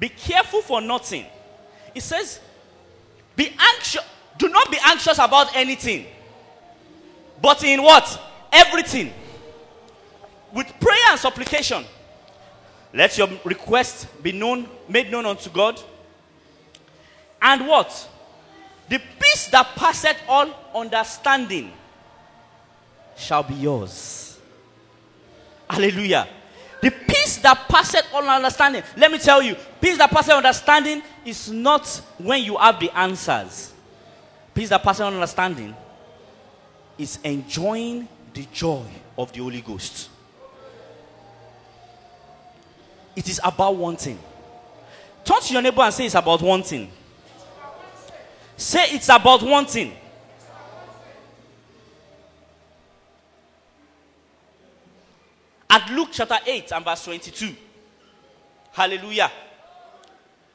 Be 0.00 0.08
careful 0.08 0.62
for 0.62 0.80
nothing. 0.80 1.26
He 1.92 2.00
says, 2.00 2.40
Be 3.36 3.52
anxious. 3.56 4.02
Do 4.36 4.48
not 4.48 4.68
be 4.68 4.78
anxious 4.84 5.18
about 5.18 5.54
anything. 5.54 6.06
But 7.40 7.62
in 7.62 7.84
what? 7.84 8.20
Everything. 8.50 9.12
With 10.54 10.68
prayer 10.80 11.10
and 11.10 11.18
supplication. 11.18 11.84
Let 12.92 13.18
your 13.18 13.28
request 13.44 14.06
be 14.22 14.30
known, 14.30 14.68
made 14.88 15.10
known 15.10 15.26
unto 15.26 15.50
God. 15.50 15.80
And 17.42 17.66
what? 17.66 18.08
The 18.88 19.00
peace 19.20 19.48
that 19.48 19.66
passeth 19.74 20.16
all 20.28 20.48
understanding 20.74 21.72
shall 23.16 23.42
be 23.42 23.54
yours. 23.54 24.38
Hallelujah. 25.68 26.28
The 26.80 26.90
peace 26.90 27.38
that 27.38 27.66
passeth 27.68 28.06
all 28.14 28.28
understanding. 28.28 28.82
Let 28.96 29.10
me 29.10 29.18
tell 29.18 29.42
you, 29.42 29.56
peace 29.80 29.98
that 29.98 30.10
passeth 30.10 30.34
understanding 30.34 31.02
is 31.24 31.50
not 31.50 31.86
when 32.18 32.44
you 32.44 32.56
have 32.56 32.78
the 32.78 32.90
answers. 32.96 33.72
Peace 34.54 34.68
that 34.68 34.82
passeth 34.82 35.06
understanding 35.06 35.74
is 36.96 37.18
enjoying 37.24 38.06
the 38.32 38.46
joy 38.52 38.84
of 39.18 39.32
the 39.32 39.40
Holy 39.40 39.60
Ghost. 39.60 40.10
It 43.16 43.28
is 43.28 43.40
about 43.44 43.76
one 43.76 43.96
thing. 43.96 44.18
Turn 45.24 45.40
to 45.40 45.52
your 45.52 45.62
neighbor 45.62 45.82
and 45.82 45.94
say 45.94 46.06
it's 46.06 46.14
about 46.14 46.42
one 46.42 46.62
thing. 46.62 46.90
Say 48.56 48.84
it's 48.90 49.08
about 49.08 49.42
one 49.42 49.66
thing. 49.66 49.94
At 55.70 55.90
Luke 55.90 56.10
chapter 56.12 56.38
8 56.46 56.72
and 56.72 56.84
verse 56.84 57.04
22. 57.04 57.54
Hallelujah. 58.72 59.30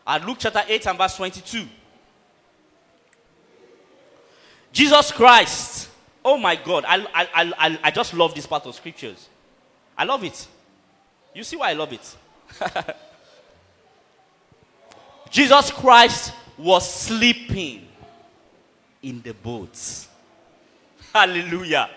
At 0.08 0.26
Luke 0.26 0.38
chapter 0.40 0.62
8 0.68 0.88
and 0.88 0.98
verse 0.98 1.18
22. 1.18 1.68
Jesus 4.72 5.12
Christ. 5.12 5.90
Oh 6.24 6.38
my 6.38 6.56
God. 6.56 6.86
I, 6.88 7.06
I, 7.14 7.54
I, 7.58 7.80
I 7.84 7.92
just 7.92 8.14
love 8.14 8.34
this 8.34 8.46
part 8.46 8.66
of 8.66 8.76
scriptures. 8.76 9.28
I 9.98 10.06
love 10.06 10.24
it. 10.24 10.48
You 11.34 11.44
see 11.44 11.58
why 11.58 11.72
I 11.72 11.74
love 11.74 11.92
it? 11.92 12.16
Jesus 15.30 15.72
Christ 15.72 16.34
was 16.58 16.90
sleeping 16.90 17.88
in 19.02 19.22
the 19.22 19.34
boats. 19.34 20.08
Hallelujah. 21.14 21.90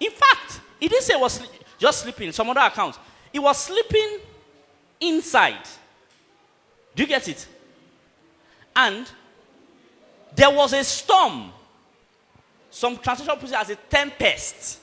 In 0.00 0.10
fact, 0.10 0.60
he 0.78 0.88
didn't 0.88 1.02
say 1.02 1.14
he 1.14 1.20
was 1.20 1.42
just 1.78 2.02
sleeping. 2.02 2.32
Some 2.32 2.50
other 2.50 2.60
accounts. 2.60 2.98
He 3.32 3.38
was 3.38 3.58
sleeping 3.58 4.18
inside. 5.00 5.64
Do 6.94 7.02
you 7.02 7.08
get 7.08 7.28
it? 7.28 7.46
And 8.74 9.10
there 10.34 10.50
was 10.50 10.72
a 10.72 10.84
storm. 10.84 11.52
Some 12.70 12.98
translation 12.98 13.36
puts 13.38 13.52
it 13.52 13.58
as 13.58 13.70
a 13.70 13.76
tempest 13.76 14.80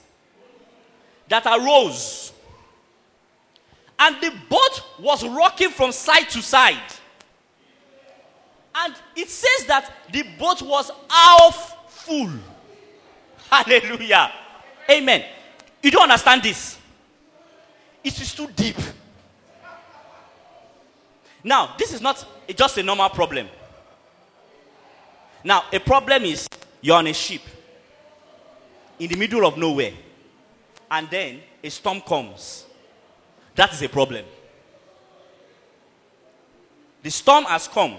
that 1.27 1.45
arose. 1.45 2.33
And 3.97 4.15
the 4.21 4.33
boat 4.49 4.83
was 4.99 5.23
rocking 5.25 5.69
from 5.69 5.91
side 5.91 6.29
to 6.29 6.41
side. 6.41 6.77
And 8.75 8.93
it 9.15 9.29
says 9.29 9.67
that 9.67 9.91
the 10.11 10.23
boat 10.37 10.61
was 10.61 10.91
half 11.09 11.77
full. 11.89 12.31
Hallelujah. 13.49 14.31
Amen. 14.89 15.23
You 15.81 15.91
don't 15.91 16.03
understand 16.03 16.43
this. 16.43 16.77
It 18.03 18.19
is 18.19 18.33
too 18.33 18.47
deep. 18.55 18.75
Now, 21.43 21.75
this 21.77 21.93
is 21.93 22.01
not 22.01 22.25
just 22.55 22.77
a 22.77 22.83
normal 22.83 23.09
problem. 23.09 23.47
Now, 25.43 25.65
a 25.71 25.79
problem 25.79 26.23
is 26.23 26.47
you're 26.81 26.97
on 26.97 27.07
a 27.07 27.13
ship 27.13 27.41
in 28.99 29.09
the 29.09 29.15
middle 29.15 29.45
of 29.45 29.57
nowhere, 29.57 29.93
and 30.89 31.09
then 31.09 31.41
a 31.63 31.69
storm 31.69 32.01
comes. 32.01 32.64
That 33.55 33.73
is 33.73 33.81
a 33.81 33.89
problem. 33.89 34.25
The 37.01 37.11
storm 37.11 37.45
has 37.45 37.67
come. 37.67 37.95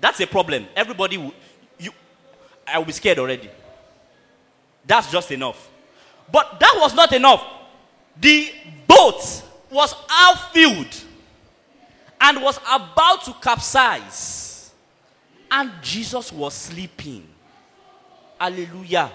That's 0.00 0.20
a 0.20 0.26
problem. 0.26 0.66
Everybody 0.76 1.18
will, 1.18 1.34
you, 1.78 1.90
I 2.66 2.78
will 2.78 2.84
be 2.84 2.92
scared 2.92 3.18
already. 3.18 3.50
That's 4.86 5.10
just 5.10 5.30
enough. 5.32 5.68
But 6.30 6.60
that 6.60 6.74
was 6.76 6.94
not 6.94 7.12
enough. 7.12 7.44
The 8.20 8.52
boat 8.86 9.42
was 9.70 9.94
half 10.08 10.52
filled 10.52 11.04
and 12.20 12.42
was 12.42 12.58
about 12.70 13.24
to 13.24 13.32
capsize. 13.40 14.72
And 15.50 15.72
Jesus 15.82 16.32
was 16.32 16.54
sleeping. 16.54 17.26
Hallelujah. 18.38 19.10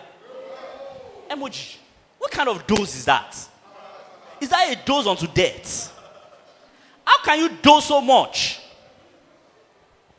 Emoji. 1.29 1.77
What 2.17 2.31
kind 2.31 2.49
of 2.49 2.65
dose 2.65 2.95
is 2.95 3.05
that? 3.05 3.35
Is 4.43 4.49
that 4.49 4.73
a 4.73 4.85
dose 4.85 5.07
unto 5.07 5.25
death? 5.25 5.97
How 7.05 7.23
can 7.23 7.39
you 7.39 7.49
dose 7.61 7.85
so 7.85 8.01
much? 8.01 8.59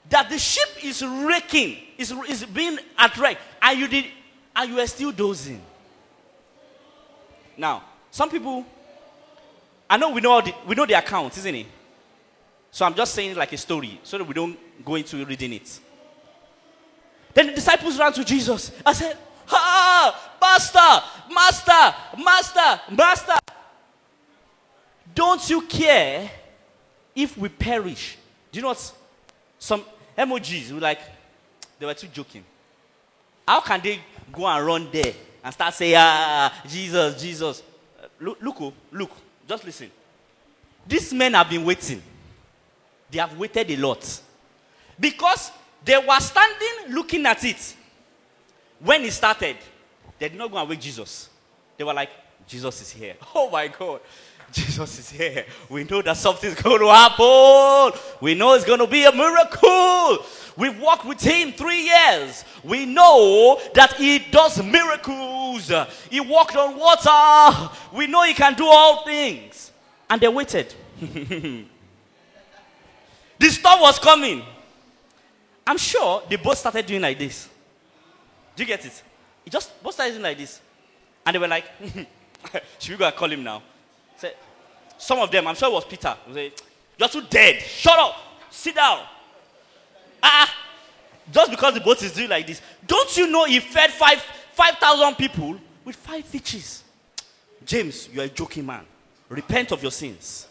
That 0.08 0.30
the 0.30 0.38
ship 0.38 0.82
is 0.82 1.04
wrecking, 1.04 1.76
is, 1.98 2.10
is 2.26 2.46
being 2.46 2.78
at 2.96 3.14
wreck, 3.18 3.36
and 3.60 3.78
you 3.78 3.86
did 3.86 4.06
and 4.56 4.70
you 4.70 4.80
are 4.80 4.86
still 4.86 5.12
dozing. 5.12 5.60
Now, 7.58 7.82
some 8.10 8.30
people 8.30 8.64
I 9.90 9.98
know 9.98 10.08
we 10.08 10.22
know 10.22 10.40
the, 10.40 10.54
we 10.66 10.74
know 10.74 10.86
the 10.86 10.94
account, 10.94 11.36
isn't 11.36 11.54
it? 11.54 11.66
So 12.70 12.86
I'm 12.86 12.94
just 12.94 13.14
saying 13.14 13.32
it 13.32 13.36
like 13.36 13.52
a 13.52 13.58
story 13.58 14.00
so 14.02 14.16
that 14.16 14.24
we 14.24 14.32
don't 14.32 14.58
go 14.82 14.94
into 14.94 15.22
reading 15.26 15.52
it. 15.52 15.80
Then 17.34 17.48
the 17.48 17.52
disciples 17.52 17.98
ran 17.98 18.14
to 18.14 18.24
Jesus. 18.24 18.72
I 18.86 18.94
said, 18.94 19.18
Ah, 19.50 20.36
Master, 20.40 21.30
Master, 21.30 22.22
Master, 22.24 22.80
Master. 22.90 23.34
Don't 25.14 25.48
you 25.48 25.62
care 25.62 26.30
if 27.14 27.36
we 27.38 27.48
perish? 27.48 28.18
Do 28.50 28.58
you 28.58 28.62
know 28.62 28.68
what? 28.68 28.92
Some 29.58 29.84
emojis 30.16 30.72
were 30.72 30.80
like, 30.80 31.00
they 31.78 31.86
were 31.86 31.94
too 31.94 32.08
joking. 32.08 32.44
How 33.46 33.60
can 33.60 33.80
they 33.80 34.00
go 34.32 34.46
and 34.46 34.66
run 34.66 34.88
there 34.90 35.14
and 35.42 35.54
start 35.54 35.74
saying, 35.74 35.94
ah, 35.96 36.52
Jesus, 36.66 37.20
Jesus? 37.20 37.62
Look, 38.18 38.40
look, 38.40 38.56
oh, 38.60 38.72
look, 38.92 39.10
just 39.46 39.64
listen. 39.64 39.90
These 40.86 41.12
men 41.12 41.34
have 41.34 41.48
been 41.48 41.64
waiting. 41.64 42.02
They 43.10 43.18
have 43.18 43.36
waited 43.38 43.70
a 43.70 43.76
lot. 43.76 44.20
Because 44.98 45.50
they 45.84 45.98
were 45.98 46.20
standing 46.20 46.94
looking 46.94 47.26
at 47.26 47.44
it. 47.44 47.76
When 48.80 49.02
it 49.02 49.12
started, 49.12 49.56
they 50.18 50.28
did 50.28 50.38
not 50.38 50.50
go 50.50 50.58
and 50.58 50.68
wake 50.68 50.80
Jesus. 50.80 51.28
They 51.76 51.84
were 51.84 51.94
like, 51.94 52.10
Jesus 52.46 52.80
is 52.82 52.90
here. 52.90 53.16
Oh 53.34 53.50
my 53.50 53.68
God. 53.68 54.00
Jesus 54.64 54.98
is 55.00 55.10
here. 55.10 55.44
We 55.68 55.82
know 55.82 56.00
that 56.02 56.16
something's 56.16 56.54
going 56.54 56.78
to 56.78 56.86
happen. 56.86 58.00
We 58.20 58.36
know 58.36 58.54
it's 58.54 58.64
going 58.64 58.78
to 58.78 58.86
be 58.86 59.02
a 59.04 59.10
miracle. 59.10 60.24
We've 60.56 60.78
walked 60.78 61.04
with 61.04 61.20
him 61.20 61.50
three 61.50 61.86
years. 61.86 62.44
We 62.62 62.86
know 62.86 63.60
that 63.74 63.94
he 63.94 64.20
does 64.20 64.62
miracles. 64.62 65.72
He 66.08 66.20
walked 66.20 66.54
on 66.54 66.78
water. 66.78 67.70
We 67.92 68.06
know 68.06 68.22
he 68.22 68.32
can 68.32 68.54
do 68.54 68.64
all 68.66 69.04
things. 69.04 69.72
And 70.08 70.20
they 70.20 70.28
waited. 70.28 70.72
the 71.00 71.66
storm 73.40 73.80
was 73.80 73.98
coming. 73.98 74.44
I'm 75.66 75.78
sure 75.78 76.22
they 76.28 76.36
both 76.36 76.58
started 76.58 76.86
doing 76.86 77.02
like 77.02 77.18
this. 77.18 77.48
Do 78.54 78.62
you 78.62 78.68
get 78.68 78.84
it? 78.86 79.02
It 79.44 79.50
just 79.50 79.82
both 79.82 79.94
started 79.94 80.12
doing 80.12 80.22
like 80.22 80.38
this. 80.38 80.60
And 81.26 81.34
they 81.34 81.40
were 81.40 81.48
like, 81.48 81.64
should 82.78 82.90
we 82.92 82.96
go 82.96 83.06
and 83.06 83.16
call 83.16 83.32
him 83.32 83.42
now? 83.42 83.60
Say, 84.16 84.32
some 84.98 85.18
of 85.18 85.30
them, 85.30 85.46
I'm 85.46 85.54
sure 85.54 85.68
it 85.68 85.74
was 85.74 85.84
Peter, 85.84 86.16
say, 86.32 86.52
You're 86.98 87.08
too 87.08 87.22
dead. 87.28 87.60
Shut 87.60 87.98
up. 87.98 88.16
Sit 88.50 88.74
down. 88.74 89.00
Ah, 90.22 90.54
just 91.30 91.50
because 91.50 91.74
the 91.74 91.80
boat 91.80 92.02
is 92.02 92.12
doing 92.12 92.30
like 92.30 92.46
this. 92.46 92.62
Don't 92.86 93.16
you 93.16 93.30
know 93.30 93.44
he 93.44 93.60
fed 93.60 93.90
five 93.90 94.20
five 94.52 94.76
thousand 94.76 95.16
people 95.16 95.56
with 95.84 95.96
five 95.96 96.24
fishes? 96.24 96.82
James, 97.64 98.08
you 98.12 98.20
are 98.20 98.24
a 98.24 98.28
joking 98.28 98.64
man. 98.64 98.84
Repent 99.28 99.72
of 99.72 99.82
your 99.82 99.90
sins. 99.90 100.46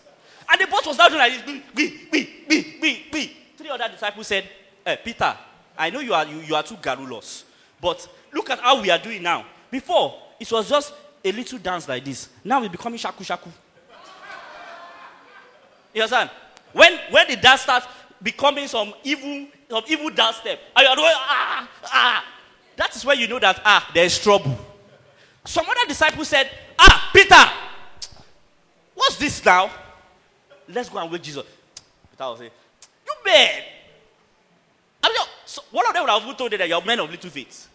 And 0.52 0.60
the 0.60 0.68
boat 0.68 0.86
was 0.86 0.98
now 0.98 1.08
doing 1.08 1.20
like 1.20 1.34
this. 1.34 1.64
Be, 1.74 1.94
be, 2.12 2.40
be, 2.48 2.78
be, 2.80 3.06
be. 3.12 3.38
Three 3.58 3.70
other 3.70 3.88
disciples 3.90 4.28
said, 4.28 4.48
hey, 4.86 5.00
Peter, 5.04 5.36
I 5.78 5.90
know 5.90 6.00
you 6.00 6.14
are 6.14 6.26
you, 6.26 6.40
you 6.40 6.56
are 6.56 6.64
too 6.64 6.78
garrulous. 6.82 7.46
But 7.80 8.08
look 8.34 8.50
at 8.50 8.60
how 8.60 8.82
we 8.82 8.90
are 8.90 9.00
doing 9.00 9.24
now. 9.24 9.46
Before, 9.72 10.22
it 10.40 10.52
was 10.52 10.70
just 10.70 10.94
a 11.24 11.32
little 11.32 11.60
dance 11.60 11.88
like 11.88 12.04
this. 12.04 12.30
Now 12.44 12.60
we're 12.62 12.70
becoming 12.70 13.00
shaku 13.00 13.24
shaku. 13.24 13.50
You 15.94 16.02
understand? 16.02 16.30
When 16.72 16.98
when 17.12 17.28
the 17.28 17.36
dance 17.36 17.62
starts 17.62 17.88
becoming 18.22 18.68
some 18.68 18.94
evil 19.04 19.48
some 19.70 19.84
evil 19.88 20.10
dance 20.10 20.38
step, 20.38 20.60
and 20.76 20.84
you 20.84 20.90
are 20.90 20.96
doing 20.96 21.08
ah 21.12 21.70
ah, 21.86 22.26
that 22.76 22.96
is 22.96 23.06
where 23.06 23.16
you 23.16 23.28
know 23.28 23.40
that 23.40 23.62
ah 23.64 23.90
there 23.94 24.06
is 24.06 24.20
trouble. 24.20 24.58
Some 25.46 25.66
other 25.70 25.88
disciples 25.88 26.28
said, 26.30 26.50
ah 26.80 27.12
Peter, 27.14 27.36
what's 28.96 29.18
this 29.18 29.44
now? 29.44 29.70
Let's 30.68 30.90
go 30.90 31.00
and 31.00 31.12
wake 31.12 31.22
Jesus. 31.22 31.46
Peter 32.12 32.24
will 32.26 32.38
say, 32.38 32.46
you 33.06 33.14
man. 33.26 33.62
I 35.04 35.10
mean, 35.10 35.18
so 35.46 35.62
one 35.72 35.86
of 35.86 35.94
them 35.94 36.04
would 36.04 36.10
have 36.10 36.38
told 36.38 36.52
you 36.52 36.58
that 36.58 36.70
you're 36.70 36.82
men 36.82 37.00
of 37.00 37.12
little 37.12 37.30
faith. 37.30 37.68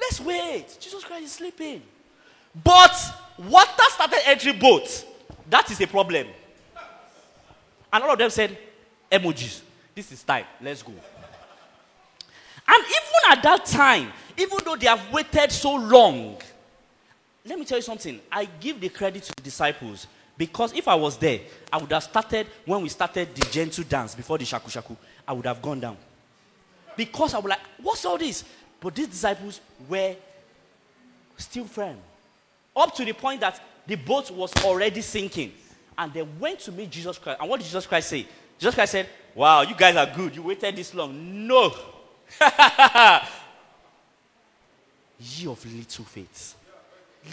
Let's 0.00 0.20
wait. 0.20 0.78
Jesus 0.80 1.04
Christ 1.04 1.24
is 1.24 1.32
sleeping. 1.32 1.82
But 2.64 2.94
water 3.38 3.82
started 3.88 4.20
entering 4.26 4.58
boats. 4.58 5.04
That 5.48 5.70
is 5.70 5.80
a 5.80 5.86
problem. 5.86 6.26
And 7.92 8.04
all 8.04 8.12
of 8.12 8.18
them 8.18 8.30
said, 8.30 8.56
emojis. 9.10 9.60
This 9.94 10.12
is 10.12 10.22
time. 10.22 10.44
Let's 10.60 10.82
go. 10.82 10.92
And 12.68 12.84
even 12.84 13.32
at 13.32 13.42
that 13.42 13.64
time, 13.66 14.12
even 14.36 14.58
though 14.64 14.76
they 14.76 14.86
have 14.86 15.12
waited 15.12 15.50
so 15.50 15.74
long, 15.74 16.38
let 17.44 17.58
me 17.58 17.64
tell 17.64 17.78
you 17.78 17.82
something. 17.82 18.20
I 18.30 18.44
give 18.60 18.80
the 18.80 18.88
credit 18.88 19.24
to 19.24 19.32
the 19.36 19.42
disciples 19.42 20.06
because 20.38 20.72
if 20.72 20.86
I 20.86 20.94
was 20.94 21.16
there, 21.16 21.40
I 21.72 21.78
would 21.78 21.90
have 21.92 22.04
started 22.04 22.46
when 22.64 22.80
we 22.82 22.88
started 22.88 23.34
the 23.34 23.42
gentle 23.50 23.84
dance 23.84 24.14
before 24.14 24.38
the 24.38 24.44
shaku 24.44 24.70
shaku. 24.70 24.96
I 25.26 25.32
would 25.32 25.46
have 25.46 25.60
gone 25.60 25.80
down. 25.80 25.96
Because 26.96 27.34
I 27.34 27.38
was 27.38 27.50
like, 27.50 27.60
what's 27.82 28.04
all 28.04 28.18
this? 28.18 28.44
But 28.80 28.94
these 28.94 29.08
disciples 29.08 29.60
were 29.88 30.16
still 31.36 31.64
firm. 31.64 31.96
Up 32.74 32.94
to 32.96 33.04
the 33.04 33.12
point 33.12 33.40
that 33.40 33.60
the 33.86 33.96
boat 33.96 34.30
was 34.30 34.52
already 34.64 35.02
sinking. 35.02 35.52
And 35.98 36.12
they 36.12 36.22
went 36.22 36.60
to 36.60 36.72
meet 36.72 36.90
Jesus 36.90 37.18
Christ. 37.18 37.40
And 37.40 37.50
what 37.50 37.58
did 37.60 37.66
Jesus 37.66 37.86
Christ 37.86 38.08
say? 38.08 38.26
Jesus 38.58 38.74
Christ 38.74 38.92
said, 38.92 39.08
Wow, 39.34 39.62
you 39.62 39.74
guys 39.74 39.96
are 39.96 40.06
good. 40.06 40.34
You 40.34 40.42
waited 40.42 40.76
this 40.76 40.94
long. 40.94 41.46
No. 41.46 41.74
Ye 45.20 45.46
of 45.46 45.64
little 45.72 46.04
faith. 46.04 46.54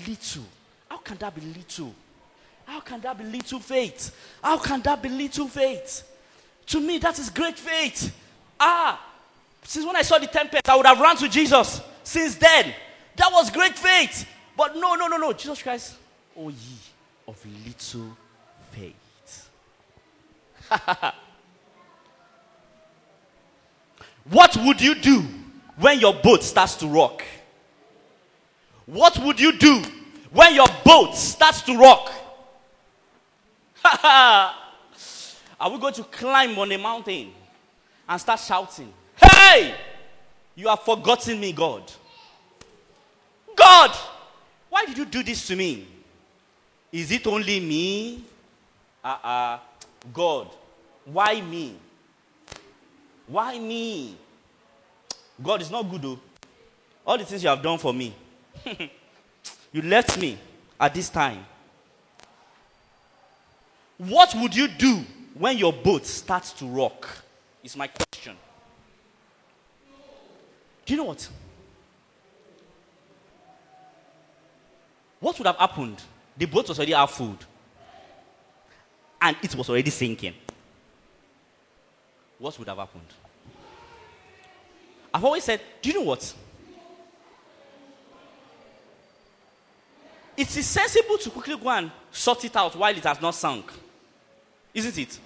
Little. 0.06 0.44
How 0.90 0.98
can 0.98 1.18
that 1.18 1.34
be 1.34 1.42
little? 1.42 1.94
How 2.66 2.82
can 2.82 3.00
that 3.02 3.18
be 3.18 3.24
little 3.24 3.60
faith? 3.60 4.16
How 4.44 4.58
can 4.58 4.82
that 4.82 5.02
be 5.02 5.10
little 5.10 5.48
faith? 5.48 6.04
To 6.68 6.82
me, 6.82 6.98
that 6.98 7.18
is 7.18 7.30
great 7.30 7.58
faith. 7.58 8.14
Ah, 8.60 9.02
since 9.68 9.86
when 9.86 9.98
I 9.98 10.02
saw 10.02 10.18
the 10.18 10.28
tempest, 10.28 10.70
I 10.70 10.78
would 10.78 10.86
have 10.86 10.98
run 10.98 11.18
to 11.18 11.28
Jesus. 11.28 11.82
Since 12.02 12.36
then, 12.36 12.74
that 13.18 13.30
was 13.34 13.50
great 13.52 13.78
faith. 13.78 14.26
But 14.56 14.78
no, 14.78 14.96
no, 14.96 15.08
no, 15.08 15.18
no. 15.18 15.34
Jesus 15.34 15.62
Christ, 15.62 15.96
oh 16.38 16.48
ye 16.48 16.56
of 17.28 17.46
little 17.66 18.16
faith. 18.72 19.50
what 24.30 24.56
would 24.64 24.80
you 24.80 24.96
do 24.96 25.26
when 25.76 26.00
your 26.00 26.14
boat 26.14 26.44
starts 26.44 26.76
to 26.76 26.88
rock? 26.88 27.26
What 28.86 29.20
would 29.20 29.38
you 29.38 29.52
do 29.58 29.84
when 30.32 30.56
your 30.56 30.68
boat 30.86 31.14
starts 31.14 31.62
to 31.64 31.78
rock? 31.78 32.10
Are 35.60 35.70
we 35.70 35.78
going 35.78 35.94
to 35.96 36.04
climb 36.06 36.58
on 36.58 36.72
a 36.72 36.78
mountain 36.78 37.34
and 38.08 38.22
start 38.22 38.40
shouting, 38.40 38.94
Hey, 39.22 39.76
you 40.56 40.68
have 40.68 40.82
forgotten 40.82 41.40
me, 41.40 41.52
God? 41.52 41.84
God, 43.56 43.92
why 44.70 44.86
did 44.86 44.98
you 44.98 45.06
do 45.06 45.24
this 45.24 45.48
to 45.48 45.56
me? 45.56 45.88
Is 46.92 47.12
it 47.12 47.26
only 47.28 47.60
me? 47.60 48.24
Uh 49.04 49.18
uh 49.24 49.60
God, 50.14 50.48
why 51.06 51.42
me? 51.42 51.76
Why 53.28 53.60
me? 53.60 54.16
God 55.42 55.62
is 55.62 55.70
not 55.70 55.90
good, 55.90 56.02
though. 56.02 56.20
All 57.06 57.18
the 57.18 57.26
things 57.26 57.44
you 57.44 57.50
have 57.50 57.62
done 57.62 57.78
for 57.78 57.94
me. 57.94 58.14
you 59.72 59.82
left 59.82 60.18
me 60.20 60.38
at 60.80 60.94
this 60.94 61.10
time. 61.10 61.46
What 63.98 64.36
would 64.36 64.56
you 64.56 64.68
do 64.68 65.04
when 65.34 65.58
your 65.58 65.74
boat 65.74 66.06
starts 66.06 66.52
to 66.54 66.66
rock? 66.66 67.08
Is 67.64 67.76
my 67.76 67.88
question. 67.88 68.36
Do 70.88 70.94
you 70.94 70.98
know 70.98 71.04
what? 71.04 71.30
What 75.20 75.38
would 75.38 75.46
have 75.46 75.58
happened? 75.58 76.02
The 76.38 76.46
boat 76.46 76.70
was 76.70 76.80
already 76.80 76.94
out 76.94 77.12
food. 77.12 77.38
And 79.22 79.36
it 79.44 79.54
was 79.54 79.70
already 79.70 79.90
sinking. 79.90 80.34
What 82.40 82.58
would 82.58 82.70
have 82.70 82.78
happened? 82.78 83.04
I've 85.14 85.26
always 85.26 85.44
said, 85.44 85.60
do 85.82 85.90
you 85.90 85.96
know 85.96 86.04
what? 86.04 86.34
It 90.38 90.56
is 90.56 90.66
sensible 90.66 91.18
to 91.18 91.30
quickly 91.32 91.58
go 91.58 91.70
and 91.70 91.92
sort 92.12 92.46
it 92.46 92.56
out 92.56 92.76
while 92.78 92.96
it 92.96 93.04
has 93.04 93.20
not 93.20 93.36
sunk. 93.36 93.74
Isn't 94.74 94.98
it? 94.98 95.20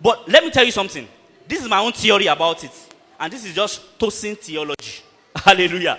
But 0.00 0.26
let 0.28 0.42
me 0.44 0.50
tell 0.50 0.64
you 0.64 0.70
something. 0.70 1.06
This 1.46 1.60
is 1.60 1.68
my 1.68 1.80
own 1.80 1.92
theory 1.92 2.28
about 2.28 2.64
it. 2.64 2.87
And 3.18 3.32
this 3.32 3.44
is 3.44 3.54
just 3.54 3.98
Tosin 3.98 4.38
theology. 4.38 5.02
Hallelujah. 5.36 5.98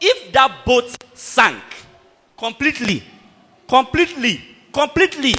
If 0.00 0.32
that 0.32 0.64
boat 0.64 0.94
sank 1.14 1.62
completely, 2.36 3.02
completely, 3.68 4.40
completely 4.72 5.34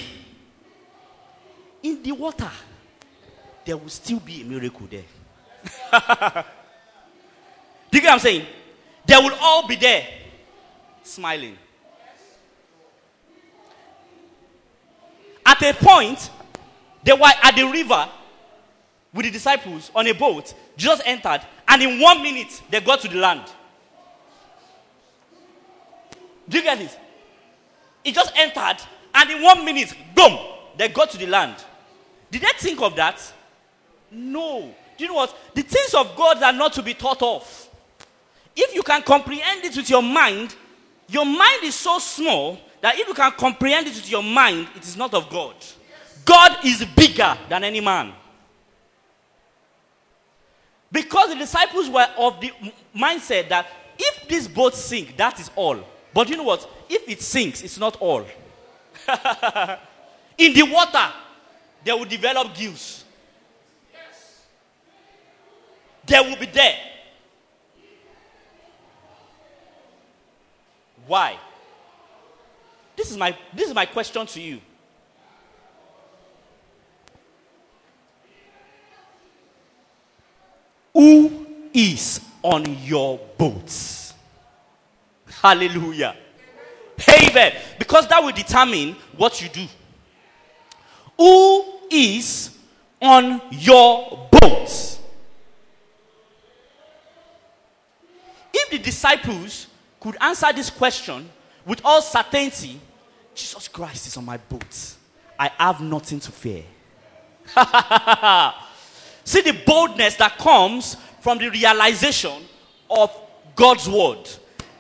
in 1.83 2.03
the 2.03 2.11
water, 2.11 2.51
there 3.65 3.77
will 3.77 3.89
still 3.89 4.19
be 4.19 4.41
a 4.41 4.45
miracle 4.45 4.87
there. 4.89 5.03
Do 7.91 7.97
you 7.97 8.01
get 8.01 8.07
what 8.07 8.13
I'm 8.13 8.19
saying? 8.19 8.45
They 9.05 9.15
will 9.15 9.35
all 9.39 9.67
be 9.67 9.75
there 9.75 10.05
smiling. 11.03 11.57
At 15.45 15.61
a 15.63 15.73
point, 15.73 16.29
they 17.03 17.13
were 17.13 17.31
at 17.41 17.55
the 17.55 17.63
river 17.63 18.07
with 19.13 19.25
the 19.25 19.31
disciples 19.31 19.89
on 19.95 20.05
a 20.07 20.13
boat. 20.13 20.53
Jesus 20.79 21.01
entered, 21.05 21.41
and 21.67 21.81
in 21.81 21.99
one 21.99 22.23
minute, 22.23 22.61
they 22.69 22.79
got 22.79 23.01
to 23.01 23.09
the 23.09 23.17
land. 23.17 23.43
Do 26.47 26.57
you 26.57 26.63
get 26.63 26.79
it? 26.79 26.97
He 28.03 28.11
just 28.13 28.31
entered, 28.35 28.77
and 29.13 29.29
in 29.29 29.43
one 29.43 29.65
minute, 29.65 29.93
boom, 30.15 30.39
they 30.77 30.87
got 30.87 31.11
to 31.11 31.17
the 31.17 31.27
land. 31.27 31.55
Did 32.31 32.41
they 32.41 32.47
think 32.57 32.81
of 32.81 32.95
that? 32.95 33.21
No. 34.09 34.73
Do 34.97 35.03
you 35.03 35.09
know 35.09 35.15
what? 35.15 35.37
The 35.53 35.63
things 35.63 35.93
of 35.93 36.15
God 36.15 36.41
are 36.41 36.53
not 36.53 36.73
to 36.73 36.81
be 36.81 36.93
thought 36.93 37.21
of. 37.21 37.69
If 38.55 38.73
you 38.73 38.81
can 38.81 39.01
comprehend 39.01 39.65
it 39.65 39.75
with 39.75 39.89
your 39.89 40.01
mind, 40.01 40.55
your 41.09 41.25
mind 41.25 41.63
is 41.63 41.75
so 41.75 41.99
small 41.99 42.57
that 42.81 42.97
if 42.97 43.07
you 43.07 43.13
can 43.13 43.31
comprehend 43.33 43.87
it 43.87 43.95
with 43.95 44.09
your 44.09 44.23
mind, 44.23 44.69
it 44.75 44.83
is 44.83 44.95
not 44.95 45.13
of 45.13 45.29
God. 45.29 45.55
God 46.23 46.57
is 46.63 46.85
bigger 46.95 47.37
than 47.49 47.65
any 47.65 47.81
man. 47.81 48.13
Because 50.91 51.29
the 51.29 51.35
disciples 51.35 51.89
were 51.89 52.07
of 52.17 52.41
the 52.41 52.51
mindset 52.95 53.49
that 53.49 53.67
if 53.97 54.27
this 54.27 54.47
boat 54.47 54.73
sink, 54.73 55.15
that 55.17 55.39
is 55.39 55.51
all. 55.55 55.79
But 56.13 56.29
you 56.29 56.37
know 56.37 56.43
what? 56.43 56.67
If 56.89 57.07
it 57.07 57.21
sinks, 57.21 57.61
it's 57.61 57.77
not 57.77 57.95
all. 57.97 58.25
In 60.37 60.53
the 60.53 60.63
water, 60.63 61.11
they 61.83 61.91
will 61.91 62.05
develop 62.05 62.55
gills. 62.55 63.03
They 66.05 66.19
will 66.19 66.37
be 66.37 66.47
there. 66.47 66.75
Why? 71.05 71.37
This 72.95 73.11
is 73.11 73.17
my 73.17 73.37
this 73.53 73.67
is 73.67 73.75
my 73.75 73.85
question 73.85 74.25
to 74.25 74.41
you. 74.41 74.59
Who 80.93 81.47
is 81.73 82.21
on 82.41 82.65
your 82.83 83.19
boats? 83.37 84.13
Hallelujah. 85.41 86.15
Amen. 87.07 87.53
Because 87.77 88.07
that 88.07 88.21
will 88.23 88.31
determine 88.31 88.95
what 89.15 89.41
you 89.41 89.49
do. 89.49 89.65
Who 91.17 91.65
is 91.89 92.57
on 93.01 93.41
your 93.51 94.27
boats? 94.31 94.99
If 98.53 98.69
the 98.71 98.79
disciples 98.79 99.67
could 99.99 100.17
answer 100.21 100.51
this 100.53 100.69
question 100.69 101.29
with 101.65 101.81
all 101.85 102.01
certainty, 102.01 102.79
Jesus 103.35 103.67
Christ 103.67 104.07
is 104.07 104.17
on 104.17 104.25
my 104.25 104.37
boat. 104.37 104.95
I 105.37 105.51
have 105.57 105.79
nothing 105.81 106.19
to 106.19 106.31
fear. 106.31 106.63
See 109.29 109.41
the 109.41 109.53
boldness 109.53 110.15
that 110.15 110.39
comes 110.39 110.97
from 111.19 111.37
the 111.37 111.49
realization 111.51 112.41
of 112.89 113.15
God's 113.55 113.87
word, 113.87 114.27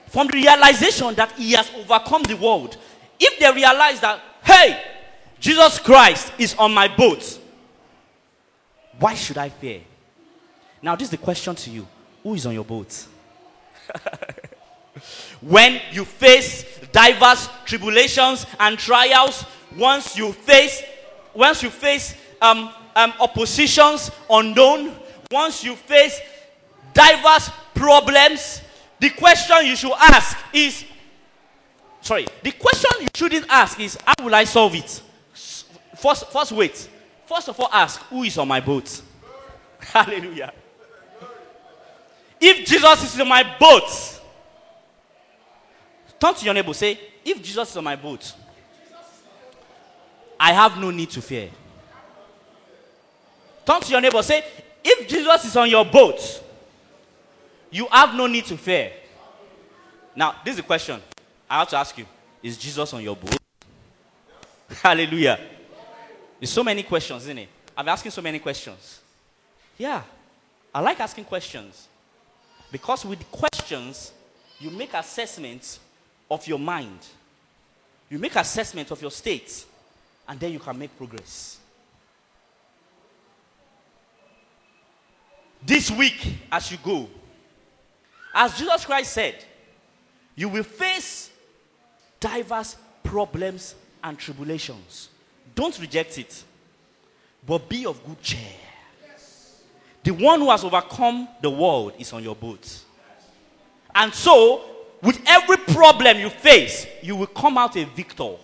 from 0.07 0.25
the 0.25 0.37
realization 0.37 1.13
that 1.13 1.33
He 1.33 1.51
has 1.51 1.69
overcome 1.75 2.23
the 2.23 2.35
world. 2.35 2.75
If 3.19 3.37
they 3.37 3.53
realize 3.53 3.99
that, 3.99 4.19
hey, 4.43 4.81
Jesus 5.39 5.77
Christ 5.77 6.33
is 6.39 6.55
on 6.55 6.73
my 6.73 6.87
boat, 6.87 7.39
why 8.97 9.13
should 9.13 9.37
I 9.37 9.49
fear? 9.49 9.81
Now, 10.81 10.95
this 10.95 11.09
is 11.09 11.11
the 11.11 11.17
question 11.17 11.53
to 11.53 11.69
you 11.69 11.87
who 12.23 12.33
is 12.33 12.47
on 12.47 12.55
your 12.55 12.65
boat? 12.65 13.05
when 15.41 15.79
you 15.91 16.05
face 16.05 16.65
diverse 16.91 17.49
tribulations 17.65 18.47
and 18.59 18.79
trials, 18.79 19.45
once 19.77 20.17
you 20.17 20.33
face, 20.33 20.81
once 21.35 21.61
you 21.61 21.69
face 21.69 22.15
um, 22.41 22.73
um, 22.95 23.13
oppositions 23.19 24.11
unknown, 24.29 24.95
once 25.31 25.63
you 25.63 25.75
face 25.75 26.19
diverse 26.93 27.49
problems, 27.73 28.61
the 28.99 29.09
question 29.11 29.57
you 29.63 29.75
should 29.75 29.93
ask 29.93 30.37
is, 30.53 30.85
sorry, 32.01 32.27
the 32.43 32.51
question 32.51 32.89
you 33.01 33.07
shouldn't 33.13 33.45
ask 33.49 33.79
is, 33.79 33.97
how 34.05 34.25
will 34.25 34.35
I 34.35 34.43
solve 34.43 34.75
it? 34.75 35.01
First, 35.95 36.31
first 36.31 36.51
wait. 36.51 36.89
First 37.25 37.49
of 37.49 37.59
all, 37.59 37.69
ask, 37.71 38.01
who 38.03 38.23
is 38.23 38.37
on 38.37 38.47
my 38.47 38.59
boat? 38.59 39.01
Hallelujah. 39.79 40.51
If 42.41 42.65
Jesus 42.65 43.13
is 43.13 43.19
in 43.19 43.27
my 43.27 43.43
boat, 43.59 44.19
Turn 46.19 46.35
to 46.35 46.45
your 46.45 46.53
neighbor, 46.53 46.73
say, 46.73 46.99
if 47.23 47.41
Jesus 47.41 47.71
is 47.71 47.77
on 47.77 47.83
my 47.85 47.95
boat, 47.95 48.33
I 50.39 50.51
have 50.51 50.77
no 50.77 50.91
need 50.91 51.09
to 51.11 51.21
fear. 51.21 51.49
Turn 53.69 53.81
to 53.81 53.91
your 53.91 54.01
neighbor, 54.01 54.23
say, 54.23 54.43
if 54.83 55.07
Jesus 55.07 55.45
is 55.45 55.55
on 55.55 55.69
your 55.69 55.85
boat, 55.85 56.43
you 57.69 57.85
have 57.91 58.15
no 58.15 58.25
need 58.25 58.45
to 58.45 58.57
fear. 58.57 58.91
Now, 60.15 60.37
this 60.43 60.53
is 60.53 60.57
the 60.57 60.63
question 60.63 60.99
I 61.47 61.59
have 61.59 61.69
to 61.69 61.77
ask 61.77 61.95
you 61.95 62.07
Is 62.41 62.57
Jesus 62.57 62.91
on 62.95 63.03
your 63.03 63.15
boat? 63.15 63.37
Hallelujah. 64.81 65.39
There's 66.39 66.49
so 66.49 66.63
many 66.63 66.81
questions, 66.81 67.21
isn't 67.23 67.37
it? 67.37 67.49
I'm 67.77 67.87
asking 67.87 68.09
so 68.09 68.23
many 68.23 68.39
questions. 68.39 69.01
Yeah, 69.77 70.01
I 70.73 70.79
like 70.81 70.99
asking 70.99 71.25
questions 71.25 71.89
because 72.71 73.05
with 73.05 73.23
questions, 73.31 74.13
you 74.59 74.71
make 74.71 74.95
assessments 74.95 75.79
of 76.31 76.47
your 76.47 76.57
mind, 76.59 77.05
you 78.09 78.17
make 78.17 78.35
assessment 78.35 78.89
of 78.89 78.99
your 78.99 79.11
state, 79.11 79.63
and 80.27 80.39
then 80.39 80.53
you 80.53 80.59
can 80.59 80.75
make 80.75 80.97
progress. 80.97 81.59
This 85.65 85.91
week, 85.91 86.35
as 86.51 86.71
you 86.71 86.77
go, 86.83 87.09
as 88.33 88.57
Jesus 88.57 88.85
Christ 88.85 89.13
said, 89.13 89.43
you 90.35 90.49
will 90.49 90.63
face 90.63 91.29
diverse 92.19 92.77
problems 93.03 93.75
and 94.03 94.17
tribulations. 94.17 95.09
Don't 95.55 95.77
reject 95.79 96.17
it, 96.17 96.43
but 97.45 97.67
be 97.67 97.85
of 97.85 98.03
good 98.05 98.21
cheer. 98.21 98.39
The 100.03 100.11
one 100.11 100.39
who 100.39 100.49
has 100.49 100.63
overcome 100.63 101.27
the 101.41 101.49
world 101.49 101.93
is 101.99 102.13
on 102.13 102.23
your 102.23 102.35
boat. 102.35 102.79
And 103.93 104.13
so, 104.13 104.63
with 105.01 105.21
every 105.27 105.57
problem 105.57 106.19
you 106.19 106.29
face, 106.29 106.87
you 107.01 107.15
will 107.15 107.27
come 107.27 107.57
out 107.57 107.75
a 107.75 107.83
victor. 107.83 108.35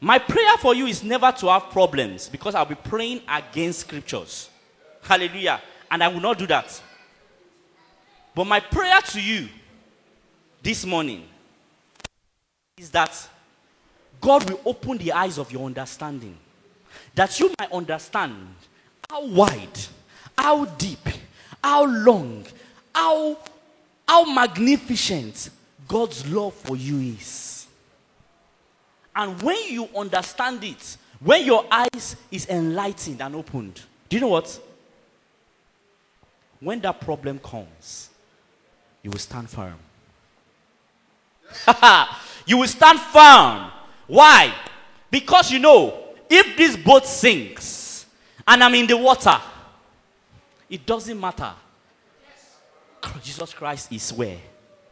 My 0.00 0.18
prayer 0.18 0.56
for 0.58 0.74
you 0.74 0.86
is 0.86 1.04
never 1.04 1.30
to 1.30 1.48
have 1.48 1.70
problems 1.70 2.28
because 2.28 2.54
I'll 2.54 2.64
be 2.64 2.74
praying 2.74 3.20
against 3.28 3.80
scriptures. 3.80 4.48
Hallelujah. 5.02 5.60
And 5.90 6.02
I 6.02 6.08
will 6.08 6.20
not 6.20 6.38
do 6.38 6.46
that. 6.46 6.80
But 8.34 8.46
my 8.46 8.60
prayer 8.60 9.00
to 9.08 9.20
you 9.20 9.48
this 10.62 10.86
morning 10.86 11.24
is 12.78 12.90
that 12.90 13.28
God 14.20 14.48
will 14.48 14.60
open 14.64 14.96
the 14.96 15.12
eyes 15.12 15.36
of 15.36 15.52
your 15.52 15.66
understanding. 15.66 16.36
That 17.14 17.38
you 17.38 17.52
might 17.58 17.70
understand 17.70 18.54
how 19.08 19.26
wide, 19.26 19.78
how 20.38 20.64
deep, 20.64 21.08
how 21.62 21.84
long, 21.84 22.46
how, 22.94 23.36
how 24.08 24.32
magnificent 24.32 25.50
God's 25.86 26.26
love 26.26 26.54
for 26.54 26.76
you 26.76 27.16
is. 27.18 27.49
And 29.14 29.40
when 29.42 29.58
you 29.68 29.88
understand 29.96 30.62
it, 30.64 30.96
when 31.20 31.44
your 31.44 31.66
eyes 31.70 32.16
is 32.30 32.48
enlightened 32.48 33.20
and 33.20 33.34
opened, 33.34 33.80
do 34.08 34.16
you 34.16 34.20
know 34.20 34.28
what? 34.28 34.60
When 36.60 36.80
that 36.80 37.00
problem 37.00 37.38
comes, 37.38 38.10
you 39.02 39.10
will 39.10 39.18
stand 39.18 39.48
firm. 39.48 39.78
you 42.46 42.58
will 42.58 42.68
stand 42.68 43.00
firm. 43.00 43.70
Why? 44.06 44.54
Because 45.10 45.50
you 45.50 45.58
know, 45.58 45.98
if 46.28 46.56
this 46.56 46.76
boat 46.76 47.06
sinks 47.06 48.06
and 48.46 48.62
I'm 48.62 48.74
in 48.74 48.86
the 48.86 48.96
water, 48.96 49.38
it 50.68 50.86
doesn't 50.86 51.18
matter. 51.18 51.52
Jesus 53.22 53.52
Christ 53.52 53.92
is 53.92 54.12
where? 54.12 54.38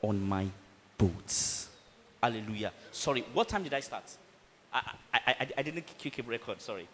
On 0.03 0.21
my 0.21 0.47
boat. 0.97 1.68
Hallelujah. 2.23 2.73
Sorry, 2.91 3.25
what 3.33 3.49
time 3.49 3.63
did 3.63 3.75
I 3.75 3.81
start? 3.81 4.05
I, 4.73 4.93
I, 5.15 5.21
I, 5.27 5.49
I 5.59 5.63
didn't 5.63 5.87
keep 5.99 6.19
a 6.19 6.23
record, 6.23 6.61
sorry. 6.61 6.89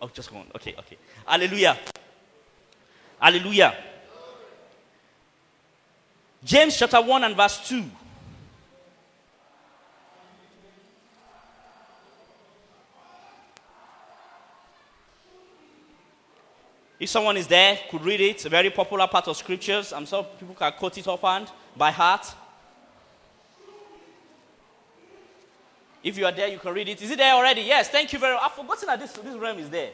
Oh, 0.00 0.08
just 0.12 0.30
go 0.30 0.38
on. 0.38 0.46
Okay, 0.56 0.74
okay. 0.78 0.96
Hallelujah. 1.26 1.78
Hallelujah. 3.20 3.76
James 6.44 6.76
chapter 6.76 7.00
1 7.00 7.22
and 7.22 7.36
verse 7.36 7.68
2. 7.68 7.84
If 16.98 17.08
someone 17.08 17.36
is 17.36 17.46
there, 17.46 17.78
could 17.90 18.04
read 18.04 18.20
it. 18.20 18.44
A 18.44 18.48
very 18.48 18.70
popular 18.70 19.06
part 19.06 19.28
of 19.28 19.36
scriptures. 19.36 19.92
I'm 19.92 20.06
sure 20.06 20.24
people 20.38 20.54
can 20.54 20.72
quote 20.72 20.98
it 20.98 21.06
offhand 21.06 21.48
by 21.76 21.90
heart. 21.90 22.26
If 26.02 26.18
you 26.18 26.26
are 26.26 26.32
there, 26.32 26.48
you 26.48 26.58
can 26.58 26.74
read 26.74 26.88
it. 26.88 27.00
Is 27.00 27.10
it 27.10 27.18
there 27.18 27.34
already? 27.34 27.62
Yes, 27.62 27.88
thank 27.88 28.12
you 28.12 28.18
very 28.18 28.34
much. 28.34 28.42
I've 28.44 28.52
forgotten 28.52 28.86
that 28.86 29.00
this, 29.00 29.12
this 29.12 29.36
realm 29.36 29.58
is 29.58 29.70
there. 29.70 29.90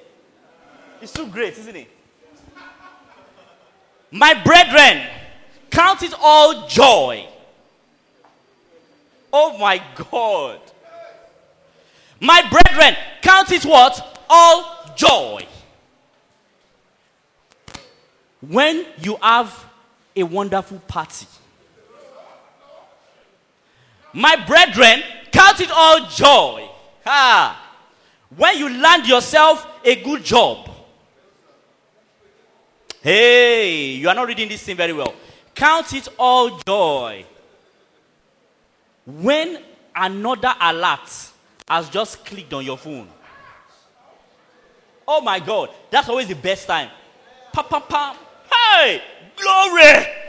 It's 1.01 1.13
too 1.13 1.27
great, 1.27 1.57
isn't 1.59 1.77
it? 1.77 1.89
My 4.11 4.35
brethren, 4.43 5.07
count 5.71 6.03
it 6.03 6.15
all 6.21 6.67
joy. 6.67 7.27
Oh 9.33 9.59
my 9.59 9.83
God. 10.11 10.61
My 12.21 12.43
brethren, 12.49 12.97
count 13.23 13.53
it 13.53 13.65
what? 13.65 14.25
All 14.31 14.95
joy 14.97 15.47
when 18.41 18.87
you 19.01 19.17
have 19.21 19.67
a 20.15 20.23
wonderful 20.23 20.79
party. 20.87 21.27
My 24.19 24.35
brethren, 24.35 25.01
count 25.31 25.61
it 25.61 25.71
all 25.71 26.09
joy. 26.09 26.69
Ha! 27.05 27.71
When 28.37 28.59
you 28.59 28.69
land 28.69 29.07
yourself 29.07 29.65
a 29.85 29.95
good 30.03 30.25
job. 30.25 30.69
Hey, 33.01 33.93
you 33.93 34.09
are 34.09 34.17
not 34.17 34.27
reading 34.27 34.49
this 34.49 34.65
thing 34.65 34.75
very 34.75 34.93
well. 34.93 35.15
Count 35.55 35.93
it 35.93 36.09
all 36.19 36.59
joy. 36.67 37.25
When 39.07 39.63
another 39.95 40.53
alert 40.63 41.31
has 41.69 41.89
just 41.89 42.25
clicked 42.25 42.53
on 42.53 42.65
your 42.65 42.77
phone. 42.77 43.07
Oh 45.07 45.21
my 45.21 45.39
God, 45.39 45.71
that's 45.91 46.09
always 46.09 46.27
the 46.27 46.35
best 46.35 46.67
time. 46.67 46.91
Pa 47.53 47.63
pa 47.63 47.79
pa. 47.79 48.17
Hey, 48.51 49.01
glory! 49.37 50.28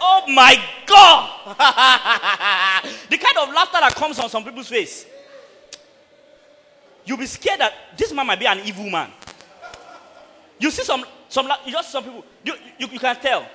Oh 0.00 0.24
my 0.28 0.56
God! 0.86 1.30
the 3.10 3.18
kind 3.18 3.36
of 3.38 3.54
laughter 3.54 3.78
that 3.80 3.94
comes 3.94 4.18
on 4.18 4.30
some 4.30 4.42
people's 4.44 4.68
face. 4.68 5.06
You'll 7.04 7.18
be 7.18 7.26
scared 7.26 7.60
that 7.60 7.72
this 7.96 8.12
man 8.12 8.26
might 8.26 8.38
be 8.38 8.46
an 8.46 8.60
evil 8.60 8.88
man. 8.88 9.10
You 10.58 10.70
see 10.70 10.84
some, 10.84 11.04
some 11.28 11.50
you 11.66 11.72
just 11.72 11.90
some 11.90 12.04
people, 12.04 12.24
you, 12.44 12.54
you, 12.78 12.88
you 12.92 12.98
can 12.98 13.16
tell. 13.16 13.46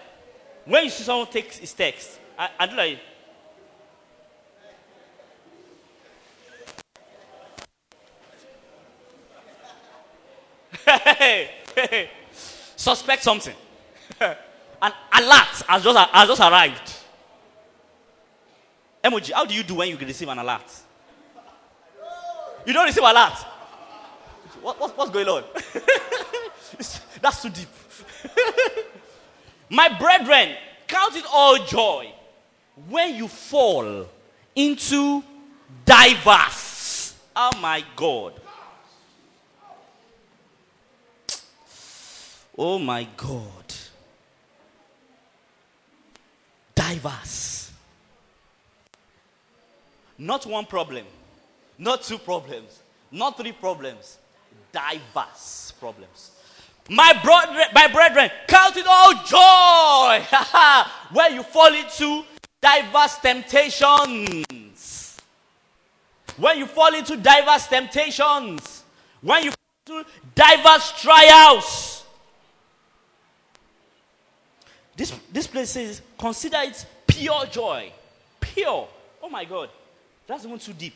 When 0.65 0.84
you 0.84 0.89
see 0.89 1.03
someone 1.03 1.27
take 1.27 1.53
his 1.53 1.73
text, 1.73 2.19
I, 2.38 2.49
I 2.60 2.65
do 2.67 2.75
like, 2.75 2.99
suspect 12.75 13.23
something. 13.23 13.55
An 14.86 14.91
alert 15.13 15.63
has 15.67 15.84
just, 15.84 15.98
has 15.98 16.28
just 16.28 16.41
arrived. 16.41 16.93
Emoji, 19.04 19.32
how 19.32 19.45
do 19.45 19.54
you 19.56 19.63
do 19.63 19.76
when 19.76 19.89
you 19.89 19.98
receive 19.98 20.28
an 20.28 20.38
alert? 20.38 20.71
You 22.65 22.74
don't 22.74 22.86
receive 22.86 23.04
alert. 23.04 23.34
What, 24.62 24.80
what, 24.80 24.98
what's 24.98 25.12
going 25.12 25.28
on? 25.28 25.43
That's 27.22 27.41
too 27.41 27.49
deep. 27.49 27.68
My 29.70 29.89
brethren, 29.97 30.55
count 30.88 31.16
it 31.16 31.26
all 31.32 31.57
joy 31.66 32.12
when 32.88 33.16
you 33.16 33.28
fall 33.28 34.07
into 34.55 35.24
diverse. 35.84 37.16
Oh 37.36 37.51
my 37.59 37.84
God. 37.95 38.39
Oh 42.57 42.78
my 42.78 43.07
God. 43.18 43.64
Diverse. 46.89 47.71
Not 50.17 50.45
one 50.45 50.65
problem, 50.65 51.05
not 51.77 52.03
two 52.03 52.17
problems, 52.17 52.81
not 53.11 53.38
three 53.38 53.51
problems, 53.51 54.17
diverse 54.71 55.73
problems. 55.79 56.31
My, 56.89 57.19
bro- 57.23 57.65
my 57.73 57.88
brethren, 57.91 58.29
count 58.47 58.77
it 58.77 58.86
all 58.88 59.13
joy 59.25 60.23
where 61.11 61.31
you 61.31 61.43
fall 61.43 61.73
into 61.73 62.23
diverse 62.61 63.17
temptations. 63.17 65.17
When 66.38 66.57
you 66.57 66.67
fall 66.67 66.93
into 66.93 67.17
diverse 67.17 67.67
temptations, 67.67 68.83
when 69.21 69.43
you 69.43 69.51
fall 69.86 69.97
into 69.97 70.09
diverse 70.36 71.01
trials. 71.01 71.95
This, 74.96 75.14
this 75.32 75.48
place 75.48 75.72
says, 75.72 76.02
consider 76.18 76.58
it 76.62 76.86
pure 77.06 77.46
joy. 77.48 77.91
Pure. 78.39 78.88
Oh 79.22 79.30
my 79.30 79.46
God. 79.46 79.70
That's 80.28 80.46
even 80.46 80.58
too 80.58 80.74
deep. 80.74 80.96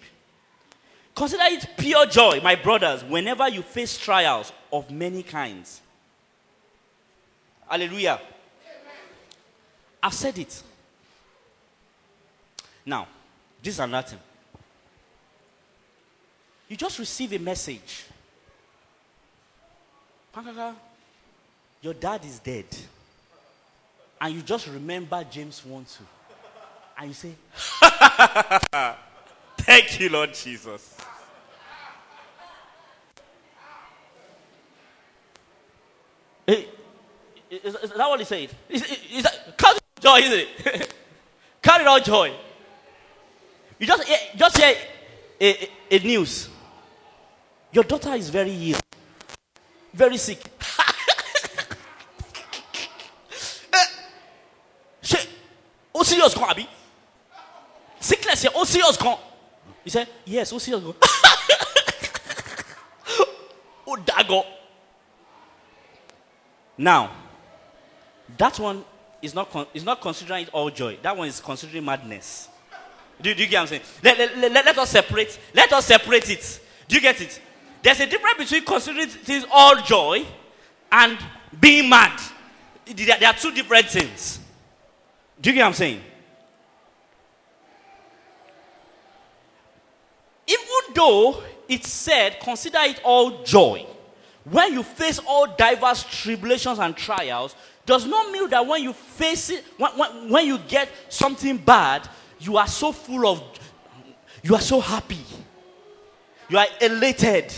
Consider 1.15 1.43
it 1.45 1.67
pure 1.77 2.05
joy, 2.05 2.39
my 2.41 2.55
brothers, 2.55 3.03
whenever 3.03 3.49
you 3.49 3.61
face 3.61 3.97
trials 3.97 4.53
of 4.71 4.89
many 4.89 5.21
kinds. 5.21 5.81
Hallelujah. 7.67 8.19
I've 10.01 10.13
said 10.13 10.37
it. 10.39 10.63
Now, 12.85 13.07
this 13.61 13.73
is 13.73 13.79
another 13.79 14.07
thing. 14.07 14.19
You 16.69 16.77
just 16.77 16.97
receive 16.99 17.33
a 17.33 17.39
message. 17.39 18.05
Your 21.81 21.93
dad 21.95 22.23
is 22.23 22.39
dead. 22.39 22.65
And 24.21 24.35
you 24.35 24.41
just 24.41 24.67
remember 24.67 25.23
James 25.29 25.65
1 25.65 25.85
2. 25.85 26.03
And 26.97 27.07
you 27.07 27.13
say, 27.13 27.35
Thank 29.57 29.99
you, 29.99 30.09
Lord 30.09 30.33
Jesus. 30.33 30.97
Hey, 36.45 36.67
is, 37.49 37.75
is, 37.75 37.91
that 37.91 38.09
what 38.09 38.19
he 38.19 38.25
said? 38.25 38.49
Is, 38.67 38.83
is, 38.83 38.99
is 39.13 39.23
that, 39.23 39.57
carry 39.57 39.77
joy, 39.99 40.17
isn't 40.17 40.39
it? 40.65 40.93
carry 41.61 41.85
out 41.85 42.03
joy. 42.03 42.33
You 43.77 43.87
just, 43.87 44.11
just 44.35 44.57
hear 44.57 44.75
a, 45.39 45.63
a, 45.63 45.69
a 45.91 45.99
news. 45.99 46.49
Your 47.71 47.83
daughter 47.83 48.13
is 48.15 48.29
very 48.29 48.71
ill, 48.71 48.79
very 49.93 50.17
sick. 50.17 50.43
Ó 55.99 56.03
serious 56.05 56.33
kan 56.33 56.49
àbí? 56.53 56.67
Sickness 57.99 58.43
yẹn 58.45 58.53
ó 58.55 58.65
serious 58.65 58.97
kan. 58.97 59.17
He 59.83 59.89
said, 59.89 60.07
yes, 60.25 60.53
ó 60.53 60.59
serious 60.59 60.83
kan. 60.83 60.93
Ó 63.87 63.95
dàgọ̀. 64.05 64.45
Now, 66.77 67.09
that 68.37 68.57
one 68.59 68.85
is 69.21 69.33
not, 69.33 69.49
con- 69.51 69.67
is 69.73 69.83
not 69.83 69.99
considering 69.99 70.43
it 70.43 70.49
all 70.53 70.69
joy. 70.69 70.97
That 71.01 71.17
one 71.17 71.27
is 71.27 71.41
considering 71.41 71.83
madness. 71.83 72.47
Do, 73.21 73.33
do 73.33 73.43
you 73.43 73.49
get 73.49 73.57
what 73.57 73.61
I'm 73.63 73.67
saying? 73.67 73.81
Let, 74.03 74.17
let, 74.17 74.37
let, 74.53 74.65
let 74.65 74.77
us 74.77 74.89
separate. 74.91 75.37
Let 75.53 75.73
us 75.73 75.85
separate 75.85 76.29
it. 76.29 76.59
Do 76.87 76.95
you 76.95 77.01
get 77.01 77.19
it? 77.19 77.41
There's 77.81 77.99
a 77.99 78.05
difference 78.05 78.37
between 78.37 78.63
considering 78.63 79.07
things 79.09 79.45
all 79.51 79.75
joy 79.81 80.25
and 80.91 81.17
being 81.59 81.89
mad. 81.89 82.17
There 82.85 83.27
are 83.27 83.33
two 83.33 83.51
different 83.51 83.87
things. 83.87 84.39
Do 85.41 85.49
you 85.49 85.55
get 85.55 85.61
what 85.61 85.67
I'm 85.67 85.73
saying? 85.73 86.01
Even 90.47 90.93
though 90.95 91.43
it 91.67 91.85
said, 91.85 92.39
consider 92.41 92.79
it 92.81 92.99
all 93.03 93.43
joy, 93.43 93.85
when 94.43 94.73
you 94.73 94.83
face 94.83 95.19
all 95.27 95.47
diverse 95.55 96.03
tribulations 96.03 96.79
and 96.79 96.95
trials, 96.97 97.55
does 97.85 98.05
not 98.05 98.31
mean 98.31 98.49
that 98.49 98.65
when 98.65 98.83
you 98.83 98.93
face 98.93 99.49
it, 99.49 99.63
when, 99.77 99.91
when, 99.91 100.29
when 100.29 100.47
you 100.47 100.57
get 100.57 100.89
something 101.09 101.57
bad, 101.57 102.07
you 102.39 102.57
are 102.57 102.67
so 102.67 102.91
full 102.91 103.27
of, 103.27 103.43
you 104.43 104.55
are 104.55 104.61
so 104.61 104.79
happy. 104.79 105.23
You 106.49 106.57
are 106.57 106.67
elated. 106.81 107.53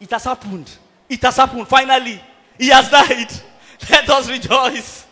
It 0.00 0.10
has 0.10 0.24
happened. 0.24 0.70
It 1.08 1.22
has 1.22 1.36
happened. 1.36 1.68
Finally, 1.68 2.20
he 2.58 2.68
has 2.68 2.90
died. 2.90 3.30
Let 3.90 4.10
us 4.10 4.28
rejoice. 4.28 5.03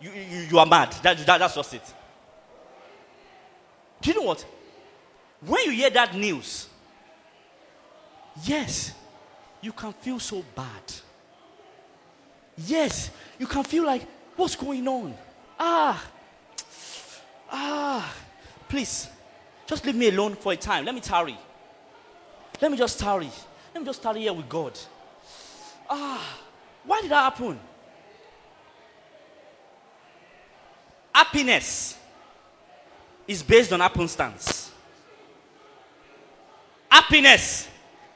You, 0.00 0.10
you, 0.10 0.38
you 0.50 0.58
are 0.58 0.66
mad. 0.66 0.92
That, 1.02 1.18
that, 1.18 1.38
that's 1.38 1.54
just 1.54 1.74
it. 1.74 1.94
Do 4.00 4.10
you 4.10 4.20
know 4.20 4.26
what? 4.26 4.44
When 5.40 5.64
you 5.64 5.70
hear 5.70 5.90
that 5.90 6.14
news, 6.14 6.68
yes, 8.44 8.92
you 9.60 9.72
can 9.72 9.92
feel 9.92 10.18
so 10.18 10.44
bad. 10.54 10.82
Yes, 12.56 13.10
you 13.38 13.46
can 13.46 13.64
feel 13.64 13.84
like, 13.84 14.06
what's 14.36 14.56
going 14.56 14.86
on? 14.86 15.14
Ah, 15.58 16.02
ah, 17.50 18.14
please, 18.68 19.08
just 19.66 19.84
leave 19.84 19.94
me 19.94 20.08
alone 20.08 20.34
for 20.34 20.52
a 20.52 20.56
time. 20.56 20.84
Let 20.84 20.94
me 20.94 21.00
tarry. 21.00 21.36
Let 22.60 22.70
me 22.70 22.78
just 22.78 22.98
tarry. 22.98 23.30
Let 23.74 23.80
me 23.82 23.86
just 23.86 24.02
tarry 24.02 24.20
here 24.20 24.32
with 24.32 24.48
God. 24.48 24.78
Ah, 25.88 26.38
why 26.84 27.00
did 27.02 27.10
that 27.10 27.32
happen? 27.32 27.58
Happiness 31.16 31.96
is 33.26 33.42
based 33.42 33.72
on 33.72 33.80
happenstance. 33.80 34.70
Happiness 36.90 37.66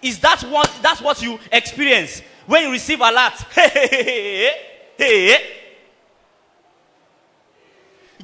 is 0.03 0.19
that 0.19 0.43
what 0.43 0.71
that's 0.83 1.01
what 1.01 1.23
you 1.23 1.39
experience 1.51 2.21
when 2.45 2.65
you 2.65 2.71
receive 2.71 3.01
a 3.01 3.11
lot. 3.11 3.43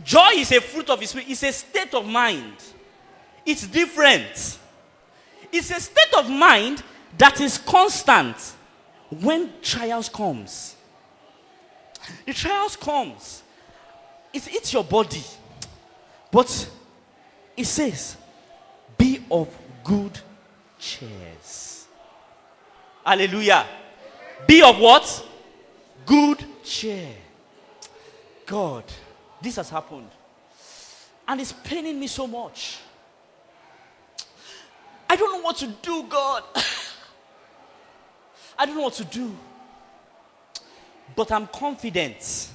Joy 0.05 0.33
is 0.35 0.53
a 0.53 0.61
fruit 0.61 0.91
of 0.91 1.01
his 1.01 1.09
spirit. 1.09 1.31
It's 1.31 1.43
a 1.43 1.53
state 1.53 1.95
of 1.95 2.07
mind. 2.07 2.57
It's 3.47 3.67
different. 3.67 4.59
It's 5.51 5.71
a 5.71 5.81
state 5.81 6.13
of 6.19 6.29
mind 6.29 6.83
that 7.17 7.41
is 7.41 7.57
constant 7.57 8.37
when 9.09 9.55
trials 9.63 10.11
comes. 10.11 10.77
The 12.27 12.35
trials 12.35 12.77
comes. 12.77 13.43
It 14.33 14.53
eats 14.53 14.73
your 14.73 14.85
body. 14.85 15.23
But 16.31 16.71
it 17.57 17.65
says, 17.65 18.17
be 18.99 19.25
of 19.31 19.49
good 19.83 20.19
cheers. 20.79 21.87
Hallelujah. 23.05 23.67
Be 24.47 24.63
of 24.63 24.79
what? 24.79 25.27
Good 26.05 26.45
cheer. 26.65 27.09
God, 28.45 28.85
this 29.41 29.57
has 29.57 29.71
happened. 29.71 30.11
And 31.27 31.41
it's 31.41 31.53
paining 31.53 31.99
me 31.99 32.07
so 32.07 32.27
much. 32.27 32.79
I 35.09 35.17
don't 35.17 35.33
know 35.33 35.41
what 35.41 35.57
to 35.57 35.67
do, 35.67 36.05
God. 36.09 36.43
I 38.59 38.67
don't 38.67 38.77
know 38.77 38.83
what 38.83 38.95
to 38.95 39.05
do. 39.05 39.35
But 41.15 41.33
I'm 41.33 41.47
confident. 41.47 42.51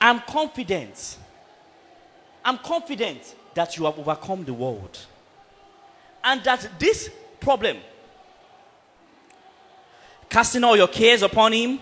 I'm 0.00 0.20
confident. 0.20 1.18
I'm 2.44 2.58
confident 2.58 3.34
that 3.54 3.76
you 3.76 3.84
have 3.84 3.98
overcome 3.98 4.44
the 4.44 4.54
world. 4.54 4.98
And 6.24 6.42
that 6.44 6.68
this 6.78 7.10
problem, 7.40 7.78
casting 10.28 10.64
all 10.64 10.76
your 10.76 10.88
cares 10.88 11.22
upon 11.22 11.52
Him, 11.52 11.80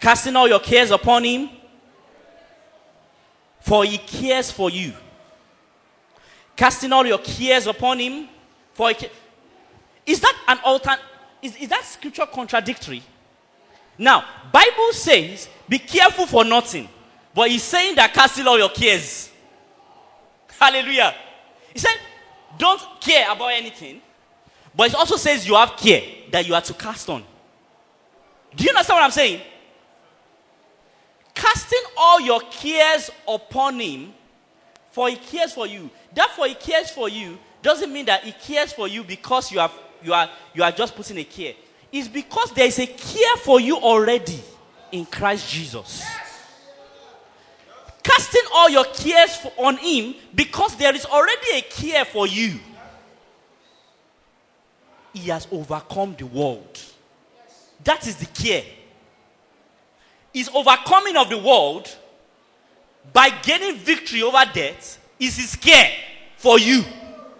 casting 0.00 0.34
all 0.36 0.48
your 0.48 0.60
cares 0.60 0.90
upon 0.90 1.24
Him, 1.24 1.50
for 3.60 3.84
He 3.84 3.98
cares 3.98 4.50
for 4.50 4.70
you. 4.70 4.92
Casting 6.56 6.92
all 6.92 7.06
your 7.06 7.18
cares 7.18 7.66
upon 7.66 7.98
Him, 7.98 8.28
for 8.74 8.88
He 8.88 8.94
ca- 8.94 9.10
Is 10.04 10.20
that 10.20 10.36
an 10.48 10.58
alternate? 10.64 11.00
Is, 11.40 11.56
is 11.56 11.68
that 11.68 11.84
scripture 11.84 12.26
contradictory? 12.26 13.02
Now, 14.02 14.24
Bible 14.52 14.92
says, 14.92 15.48
be 15.68 15.78
careful 15.78 16.26
for 16.26 16.44
nothing. 16.44 16.88
But 17.32 17.50
he's 17.50 17.62
saying 17.62 17.94
that 17.94 18.12
casting 18.12 18.48
all 18.48 18.58
your 18.58 18.68
cares. 18.68 19.30
Hallelujah. 20.58 21.14
He 21.72 21.78
said, 21.78 21.94
don't 22.58 22.82
care 23.00 23.30
about 23.30 23.52
anything. 23.52 24.02
But 24.74 24.88
it 24.90 24.96
also 24.96 25.16
says 25.16 25.46
you 25.46 25.54
have 25.54 25.76
care 25.76 26.02
that 26.32 26.48
you 26.48 26.54
are 26.54 26.60
to 26.60 26.74
cast 26.74 27.08
on. 27.10 27.22
Do 28.56 28.64
you 28.64 28.70
understand 28.70 28.96
what 28.96 29.04
I'm 29.04 29.10
saying? 29.12 29.40
Casting 31.32 31.82
all 31.96 32.20
your 32.20 32.40
cares 32.40 33.08
upon 33.28 33.78
him, 33.78 34.12
for 34.90 35.10
he 35.10 35.16
cares 35.16 35.52
for 35.52 35.68
you. 35.68 35.88
Therefore, 36.12 36.48
he 36.48 36.54
cares 36.54 36.90
for 36.90 37.08
you 37.08 37.38
doesn't 37.62 37.92
mean 37.92 38.06
that 38.06 38.24
he 38.24 38.32
cares 38.32 38.72
for 38.72 38.88
you 38.88 39.04
because 39.04 39.52
you, 39.52 39.60
have, 39.60 39.72
you, 40.02 40.12
are, 40.12 40.28
you 40.52 40.64
are 40.64 40.72
just 40.72 40.96
putting 40.96 41.16
a 41.18 41.24
care. 41.24 41.54
It's 41.92 42.08
because 42.08 42.52
there 42.52 42.66
is 42.66 42.78
a 42.78 42.86
care 42.86 43.36
for 43.36 43.60
you 43.60 43.76
already 43.76 44.40
in 44.90 45.04
Christ 45.04 45.50
Jesus. 45.50 46.02
Casting 48.02 48.42
all 48.54 48.70
your 48.70 48.84
cares 48.86 49.46
on 49.58 49.76
him 49.76 50.14
because 50.34 50.74
there 50.76 50.94
is 50.94 51.04
already 51.04 51.58
a 51.58 51.60
care 51.62 52.04
for 52.04 52.26
you. 52.26 52.58
He 55.12 55.28
has 55.28 55.46
overcome 55.52 56.16
the 56.18 56.26
world. 56.26 56.80
That 57.84 58.06
is 58.06 58.16
the 58.16 58.26
care. 58.26 58.64
His 60.32 60.48
overcoming 60.54 61.16
of 61.16 61.28
the 61.28 61.38
world 61.38 61.94
by 63.12 63.28
gaining 63.28 63.76
victory 63.76 64.22
over 64.22 64.42
death 64.52 64.98
is 65.20 65.36
his 65.36 65.56
care 65.56 65.90
for 66.38 66.58
you 66.58 66.82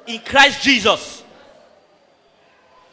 in 0.06 0.20
Christ 0.20 0.62
Jesus. 0.62 1.21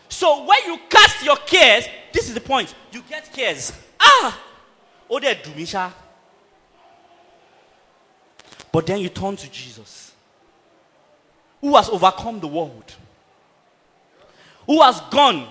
So 0.10 0.46
when 0.46 0.60
you 0.66 0.78
cast 0.90 1.24
your 1.24 1.38
cares, 1.38 1.86
this 2.12 2.28
is 2.28 2.34
the 2.34 2.42
point. 2.42 2.74
You 2.92 3.02
get 3.08 3.32
cares. 3.32 3.72
Ah, 4.00 4.38
Oh, 5.10 5.20
there, 5.20 5.36
Dumisha. 5.36 5.92
But 8.72 8.86
then 8.86 9.00
you 9.00 9.10
turn 9.10 9.36
to 9.36 9.50
Jesus, 9.50 10.14
who 11.60 11.76
has 11.76 11.90
overcome 11.90 12.40
the 12.40 12.48
world, 12.48 12.94
who 14.68 14.82
has 14.82 15.02
gone 15.10 15.48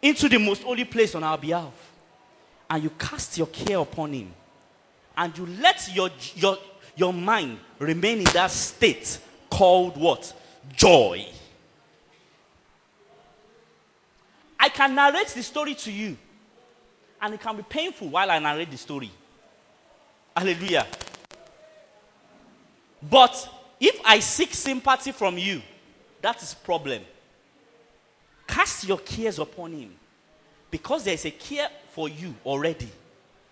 into 0.00 0.28
the 0.28 0.38
most 0.38 0.62
holy 0.62 0.84
place 0.86 1.14
on 1.14 1.22
our 1.22 1.36
behalf, 1.36 1.74
and 2.70 2.82
you 2.82 2.90
cast 2.98 3.36
your 3.36 3.48
care 3.48 3.78
upon 3.78 4.14
him, 4.14 4.32
and 5.14 5.36
you 5.36 5.44
let 5.60 5.88
your, 5.94 6.08
your, 6.34 6.56
your 6.96 7.12
mind 7.12 7.58
remain 7.78 8.18
in 8.18 8.24
that 8.24 8.50
state 8.50 9.18
called 9.50 9.98
what? 9.98 10.32
Joy. 10.74 11.26
I 14.58 14.68
can 14.68 14.94
narrate 14.94 15.28
the 15.28 15.42
story 15.42 15.74
to 15.74 15.92
you, 15.92 16.16
and 17.20 17.34
it 17.34 17.40
can 17.40 17.56
be 17.56 17.62
painful 17.62 18.08
while 18.08 18.30
I 18.30 18.38
narrate 18.38 18.70
the 18.70 18.76
story. 18.76 19.10
Hallelujah. 20.36 20.86
But 23.02 23.48
if 23.80 24.00
I 24.04 24.20
seek 24.20 24.52
sympathy 24.54 25.12
from 25.12 25.38
you, 25.38 25.62
that 26.20 26.42
is 26.42 26.54
problem. 26.54 27.02
Cast 28.46 28.86
your 28.86 28.98
cares 28.98 29.38
upon 29.38 29.72
him. 29.72 29.94
Because 30.70 31.04
there 31.04 31.14
is 31.14 31.24
a 31.24 31.30
care 31.30 31.68
for 31.92 32.08
you 32.08 32.34
already. 32.44 32.90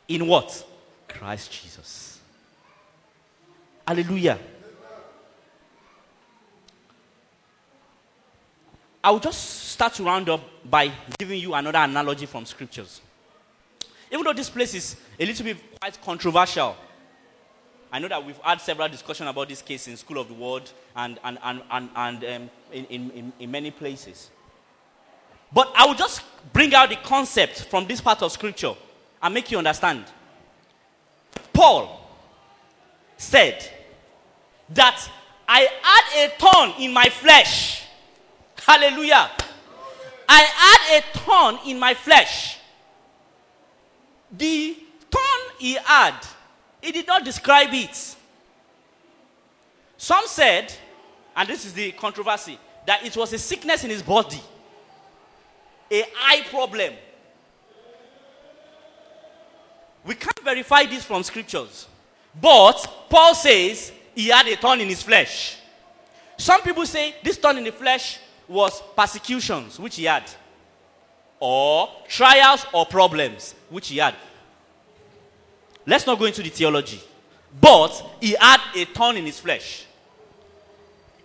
In 0.09 0.27
what? 0.27 0.67
Christ 1.09 1.53
Jesus. 1.53 2.19
Hallelujah. 3.87 4.39
I 9.05 9.11
will 9.11 9.21
just 9.21 9.69
start 9.69 9.93
to 9.97 10.03
round 10.03 10.31
up 10.31 10.41
by 10.65 10.91
giving 11.19 11.39
you 11.39 11.53
another 11.53 11.79
analogy 11.79 12.25
from 12.25 12.47
scriptures. 12.47 13.03
Even 14.11 14.25
though 14.25 14.33
this 14.33 14.49
place 14.49 14.73
is 14.73 14.97
a 15.21 15.27
little 15.27 15.45
bit 15.45 15.59
quite 15.79 16.01
controversial, 16.01 16.75
I 17.93 17.99
know 17.99 18.09
that 18.09 18.25
we've 18.25 18.39
had 18.39 18.63
several 18.63 18.89
discussions 18.89 19.29
about 19.29 19.51
this 19.51 19.61
case 19.61 19.89
in 19.89 19.99
School 19.99 20.17
of 20.17 20.29
the 20.29 20.35
World 20.35 20.73
and, 20.97 21.19
and, 21.23 21.39
and, 21.43 21.61
and, 21.71 21.91
and 21.95 22.25
um, 22.25 22.51
in, 22.73 22.87
in, 22.87 23.33
in 23.39 23.51
many 23.51 23.71
places. 23.71 24.31
But 25.53 25.71
I 25.77 25.85
will 25.85 25.95
just 25.95 26.23
bring 26.55 26.75
out 26.75 26.89
the 26.89 26.97
concept 26.97 27.67
from 27.67 27.87
this 27.87 28.01
part 28.01 28.23
of 28.23 28.33
scripture 28.33 28.73
and 29.23 29.35
make 29.35 29.51
you 29.51 29.59
understand. 29.59 30.07
Paul 31.53 32.09
said 33.19 33.71
that 34.71 35.07
I 35.47 35.69
had 35.83 36.25
a 36.25 36.39
thorn 36.39 36.83
in 36.83 36.91
my 36.91 37.11
flesh 37.11 37.84
Hallelujah. 38.67 39.31
I 40.27 40.41
had 40.41 40.99
a 40.99 41.19
thorn 41.19 41.59
in 41.67 41.79
my 41.79 41.93
flesh. 41.93 42.59
The 44.33 44.77
thorn 45.11 45.57
he 45.59 45.75
had, 45.75 46.15
he 46.81 46.91
did 46.93 47.07
not 47.07 47.25
describe 47.25 47.69
it. 47.73 48.17
Some 49.99 50.27
said, 50.27 50.73
and 51.37 51.49
this 51.49 51.67
is 51.67 51.75
the 51.75 51.93
controversy, 51.93 52.59
that 52.87 53.05
it 53.05 53.17
was 53.17 53.33
a 53.33 53.39
sickness 53.39 53.85
in 53.85 53.91
his 53.91 54.03
body, 54.03 54.41
a 55.91 56.05
eye 56.23 56.45
problem. 56.51 56.95
We 60.05 60.15
can't 60.15 60.41
verify 60.43 60.85
this 60.85 61.05
from 61.05 61.23
scriptures. 61.23 61.87
But 62.41 63.09
Paul 63.09 63.35
says 63.35 63.93
he 64.15 64.29
had 64.29 64.47
a 64.49 64.57
thorn 64.57 64.81
in 64.81 64.89
his 64.89 65.03
flesh. 65.03 65.59
Some 66.37 66.63
people 66.63 66.85
say 66.87 67.15
this 67.23 67.37
thorn 67.37 67.59
in 67.59 67.65
the 67.65 67.73
flesh 67.73 68.19
was 68.49 68.83
persecutions, 68.97 69.79
which 69.79 69.97
he 69.97 70.05
had, 70.05 70.31
or 71.41 71.89
trials 72.09 72.67
or 72.73 72.87
problems, 72.87 73.55
which 73.71 73.89
he 73.89 73.99
had. 73.99 74.15
Let's 75.87 76.07
not 76.07 76.19
go 76.19 76.25
into 76.25 76.43
the 76.43 76.49
theology. 76.49 77.01
But 77.61 78.17
he 78.21 78.37
had 78.39 78.61
a 78.75 78.85
thorn 78.87 79.17
in 79.17 79.27
his 79.27 79.39
flesh. 79.39 79.87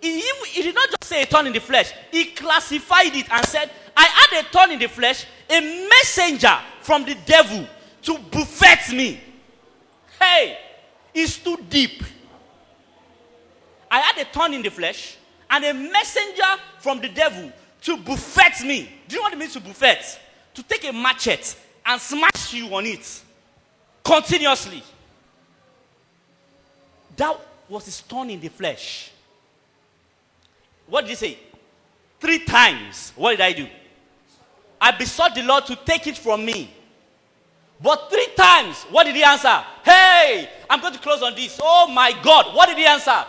He, 0.02 0.22
he, 0.48 0.62
did 0.62 0.76
not 0.76 0.90
just 0.90 1.04
say 1.06 1.24
a 1.24 1.26
thorn 1.26 1.48
in 1.48 1.54
the 1.54 1.60
flesh, 1.60 1.92
he 2.12 2.26
classified 2.26 3.16
it 3.16 3.30
and 3.30 3.46
said, 3.46 3.70
I 3.98 4.06
had 4.06 4.46
a 4.46 4.50
thorn 4.50 4.72
in 4.72 4.80
the 4.80 4.88
flesh, 4.88 5.26
a 5.50 5.88
messenger 5.90 6.58
from 6.82 7.04
the 7.04 7.16
devil 7.26 7.68
to 8.04 8.18
buffet 8.18 8.96
me. 8.96 9.20
Hey, 10.20 10.58
it's 11.14 11.38
too 11.38 11.58
deep. 11.70 12.04
I 13.92 14.00
had 14.00 14.22
a 14.22 14.26
thorn 14.26 14.54
in 14.54 14.62
the 14.62 14.70
flesh, 14.70 15.18
and 15.50 15.66
a 15.66 15.74
messenger 15.74 16.62
from 16.80 17.00
the 17.02 17.10
devil 17.10 17.52
to 17.82 17.98
buffet 17.98 18.66
me. 18.66 18.90
Do 19.08 19.16
you 19.16 19.22
know 19.22 19.24
what 19.24 19.34
it 19.34 19.40
means 19.40 19.54
to 19.54 19.60
buffet? 19.60 20.20
To 20.56 20.64
take 20.64 20.88
a 20.88 20.94
machete 20.94 21.56
and 21.86 22.00
smash 22.00 22.54
you 22.54 22.74
on 22.76 22.86
it 22.86 23.22
continuously. 24.04 24.84
That 27.16 27.40
was 27.68 27.86
his 27.86 28.02
thorn 28.02 28.30
in 28.30 28.40
the 28.40 28.50
flesh. 28.50 29.12
What 30.88 31.02
did 31.02 31.10
he 31.12 31.16
say? 31.16 31.40
Three 32.20 32.40
times. 32.40 33.14
What 33.16 33.32
did 33.32 33.42
I 33.42 33.54
do? 33.54 33.68
I 34.82 34.92
besought 34.92 35.36
the 35.36 35.44
Lord 35.44 35.66
to 35.68 35.76
take 35.76 36.08
it 36.08 36.18
from 36.18 36.46
me. 36.46 36.74
But 37.82 38.10
three 38.10 38.28
times, 38.36 38.84
what 38.90 39.06
did 39.06 39.16
he 39.16 39.24
answer? 39.24 39.64
Hey, 39.84 40.50
I'm 40.70 40.82
going 40.82 40.94
to 40.94 41.00
close 41.00 41.22
on 41.22 41.36
this. 41.36 41.60
Oh 41.62 41.88
my 41.88 42.14
God. 42.24 42.54
What 42.56 42.68
did 42.68 42.78
he 42.78 42.86
answer? 42.86 43.26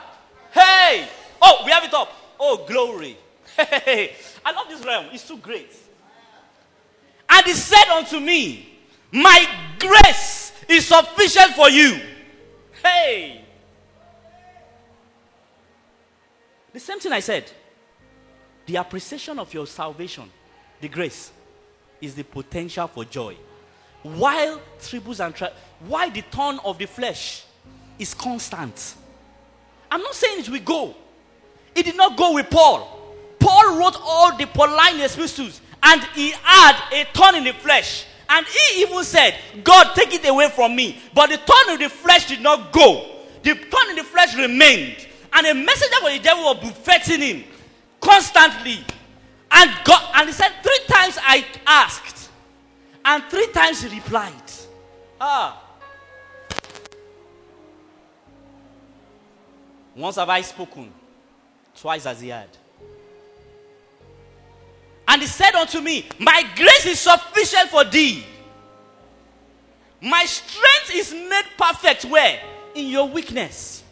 Hey, 0.53 1.09
Oh, 1.41 1.63
we 1.65 1.71
have 1.71 1.85
it 1.85 1.95
up. 1.95 2.13
Oh, 2.39 2.65
glory. 2.67 3.17
I 3.59 4.53
love 4.55 4.69
this 4.69 4.85
realm. 4.85 5.07
It's 5.13 5.27
too 5.27 5.39
great. 5.39 5.75
And 7.29 7.47
he 7.47 7.53
said 7.53 7.89
unto 7.93 8.19
me, 8.19 8.79
My 9.13 9.47
grace 9.79 10.53
is 10.69 10.87
sufficient 10.87 11.55
for 11.55 11.71
you. 11.71 12.01
Hey. 12.83 13.45
The 16.73 16.81
same 16.81 17.01
thing 17.01 17.13
I 17.13 17.21
said. 17.21 17.51
The 18.67 18.77
appreciation 18.77 19.39
of 19.39 19.53
your 19.53 19.67
salvation, 19.67 20.31
the 20.81 20.89
grace, 20.89 21.33
is 22.01 22.15
the 22.15 22.23
potential 22.23 22.87
for 22.87 23.05
joy. 23.05 23.37
While 24.03 24.61
tributes 24.81 25.21
and 25.21 25.35
tri- 25.35 25.53
why 25.81 26.09
the 26.09 26.23
thorn 26.23 26.59
of 26.65 26.79
the 26.79 26.87
flesh 26.87 27.45
is 27.99 28.15
constant. 28.15 28.95
I'm 29.91 30.01
not 30.01 30.15
saying 30.15 30.41
it 30.41 30.49
will 30.49 30.61
go. 30.61 30.95
It 31.75 31.85
did 31.85 31.97
not 31.97 32.17
go 32.17 32.35
with 32.35 32.51
Paul. 32.51 32.99
Paul 33.39 33.79
wrote 33.79 33.97
all 34.03 34.37
the 34.37 34.47
Pauline 34.47 35.01
epistles 35.01 35.61
and 35.83 36.03
he 36.15 36.33
had 36.43 36.79
a 36.93 37.05
thorn 37.15 37.37
in 37.37 37.45
the 37.45 37.53
flesh. 37.53 38.07
And 38.29 38.47
he 38.47 38.83
even 38.83 39.03
said, 39.03 39.37
God, 39.65 39.95
take 39.95 40.15
it 40.15 40.29
away 40.29 40.49
from 40.51 40.77
me. 40.77 41.01
But 41.15 41.31
the 41.31 41.39
thorn 41.39 41.75
in 41.75 41.81
the 41.81 41.89
flesh 41.89 42.29
did 42.29 42.41
not 42.41 42.73
go. 42.73 43.19
The 43.43 43.55
thorn 43.55 43.91
in 43.91 43.97
the 43.97 44.05
flesh 44.05 44.37
remained. 44.37 45.07
And 45.33 45.47
a 45.47 45.55
messenger 45.55 45.97
for 46.01 46.11
the 46.11 46.19
devil 46.19 46.45
was 46.45 46.59
buffeting 46.61 47.21
him 47.21 47.45
constantly. 48.01 48.85
And 49.51 49.71
God, 49.85 50.11
and 50.15 50.29
he 50.29 50.33
said, 50.33 50.51
Three 50.63 50.79
times 50.89 51.19
I 51.21 51.45
asked, 51.67 52.31
and 53.05 53.25
three 53.25 53.49
times 53.49 53.83
he 53.83 53.89
replied. 53.89 54.33
Ah. 55.21 55.61
Once 59.97 60.17
have 60.17 60.29
I 60.29 60.41
spoken, 60.43 60.93
twice 61.81 62.07
as 62.07 62.21
he 62.21 62.29
had. 62.29 62.49
And 65.09 65.23
he 65.23 65.27
said 65.27 65.55
unto 65.55 65.81
me, 65.81 66.07
My 66.19 66.45
grace 66.55 66.87
is 66.87 67.01
sufficient 67.01 67.69
for 67.71 67.85
thee. 67.85 68.25
My 70.01 70.25
strength 70.25 70.95
is 70.95 71.13
made 71.13 71.45
perfect 71.59 72.05
where? 72.05 72.41
In 72.75 72.87
your 72.87 73.09
weakness. 73.09 73.83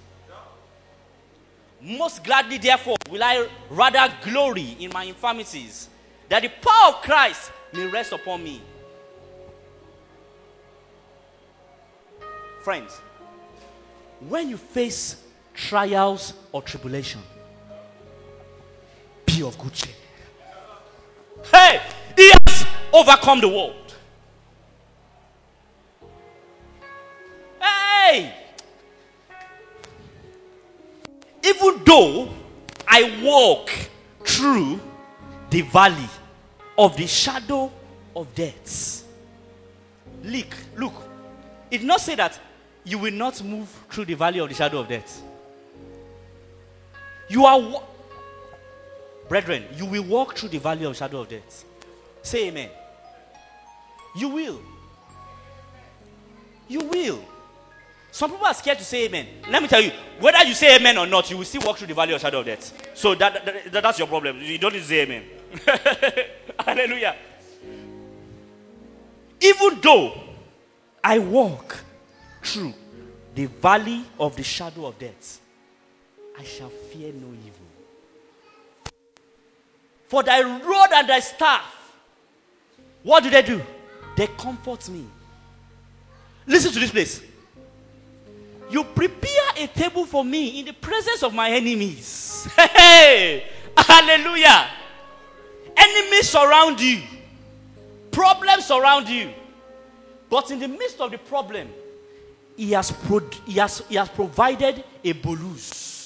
Most 1.80 2.24
gladly, 2.24 2.58
therefore, 2.58 2.96
will 3.10 3.22
I 3.22 3.48
rather 3.70 4.12
glory 4.22 4.76
in 4.80 4.90
my 4.92 5.04
infirmities, 5.04 5.88
that 6.28 6.42
the 6.42 6.48
power 6.48 6.94
of 6.94 7.02
Christ 7.02 7.52
may 7.72 7.86
rest 7.86 8.12
upon 8.12 8.42
me. 8.42 8.60
Friends, 12.62 13.00
when 14.28 14.50
you 14.50 14.56
face 14.56 15.22
trials 15.54 16.34
or 16.52 16.62
tribulation, 16.62 17.20
of 19.48 19.72
cheer. 19.72 19.94
Hey, 21.50 21.80
he 22.16 22.32
has 22.46 22.66
overcome 22.92 23.40
the 23.40 23.48
world. 23.48 23.94
Hey, 27.60 28.34
even 31.42 31.82
though 31.84 32.28
I 32.86 33.20
walk 33.22 33.70
through 34.24 34.80
the 35.50 35.62
valley 35.62 36.08
of 36.76 36.96
the 36.96 37.06
shadow 37.06 37.72
of 38.14 38.34
death. 38.34 39.04
Look, 40.22 40.54
look. 40.76 40.94
It 41.70 41.82
not 41.82 42.00
say 42.00 42.14
that 42.16 42.38
you 42.84 42.98
will 42.98 43.12
not 43.12 43.42
move 43.42 43.68
through 43.90 44.06
the 44.06 44.14
valley 44.14 44.40
of 44.40 44.48
the 44.48 44.54
shadow 44.54 44.80
of 44.80 44.88
death. 44.88 45.22
You 47.28 47.44
are 47.44 47.60
Brethren, 49.28 49.64
you 49.74 49.84
will 49.86 50.04
walk 50.04 50.36
through 50.36 50.48
the 50.48 50.58
valley 50.58 50.84
of 50.84 50.96
shadow 50.96 51.20
of 51.20 51.28
death. 51.28 51.64
Say 52.22 52.48
amen. 52.48 52.70
You 54.16 54.28
will. 54.28 54.60
You 56.66 56.80
will. 56.80 57.24
Some 58.10 58.30
people 58.30 58.46
are 58.46 58.54
scared 58.54 58.78
to 58.78 58.84
say 58.84 59.04
amen. 59.04 59.26
Let 59.50 59.62
me 59.62 59.68
tell 59.68 59.82
you, 59.82 59.92
whether 60.18 60.42
you 60.44 60.54
say 60.54 60.76
amen 60.76 60.96
or 60.98 61.06
not, 61.06 61.30
you 61.30 61.36
will 61.36 61.44
still 61.44 61.62
walk 61.64 61.76
through 61.76 61.88
the 61.88 61.94
valley 61.94 62.14
of 62.14 62.20
shadow 62.20 62.40
of 62.40 62.46
death. 62.46 62.90
So 62.94 63.14
that, 63.14 63.44
that, 63.44 63.72
that 63.72 63.82
that's 63.82 63.98
your 63.98 64.08
problem. 64.08 64.40
You 64.40 64.58
don't 64.58 64.72
need 64.72 64.80
to 64.80 64.84
say 64.84 65.02
amen. 65.02 65.24
Hallelujah. 66.64 67.16
Even 69.40 69.80
though 69.80 70.14
I 71.04 71.18
walk 71.18 71.78
through 72.42 72.74
the 73.34 73.46
valley 73.46 74.04
of 74.18 74.34
the 74.36 74.42
shadow 74.42 74.86
of 74.86 74.98
death, 74.98 75.40
I 76.38 76.44
shall 76.44 76.70
fear 76.70 77.12
no 77.12 77.28
evil. 77.46 77.57
For 80.08 80.22
thy 80.22 80.42
rod 80.42 80.90
and 80.92 81.08
thy 81.08 81.20
staff, 81.20 81.62
what 83.02 83.22
do 83.22 83.30
they 83.30 83.42
do? 83.42 83.60
They 84.16 84.26
comfort 84.26 84.88
me. 84.88 85.04
Listen 86.46 86.72
to 86.72 86.80
this 86.80 86.90
place. 86.90 87.22
You 88.70 88.84
prepare 88.84 89.50
a 89.56 89.66
table 89.66 90.04
for 90.04 90.24
me 90.24 90.60
in 90.60 90.66
the 90.66 90.72
presence 90.72 91.22
of 91.22 91.34
my 91.34 91.50
enemies. 91.50 92.48
Hey, 92.56 93.46
hallelujah. 93.76 94.68
Enemies 95.76 96.28
surround 96.28 96.80
you, 96.80 97.02
problems 98.10 98.66
surround 98.66 99.08
you. 99.08 99.30
But 100.28 100.50
in 100.50 100.58
the 100.58 100.68
midst 100.68 101.00
of 101.00 101.10
the 101.10 101.18
problem, 101.18 101.68
he 102.56 102.72
has, 102.72 102.90
pro- 102.90 103.30
he 103.46 103.54
has, 103.54 103.82
he 103.88 103.94
has 103.94 104.08
provided 104.08 104.84
a 105.04 105.12
bolus. 105.12 105.97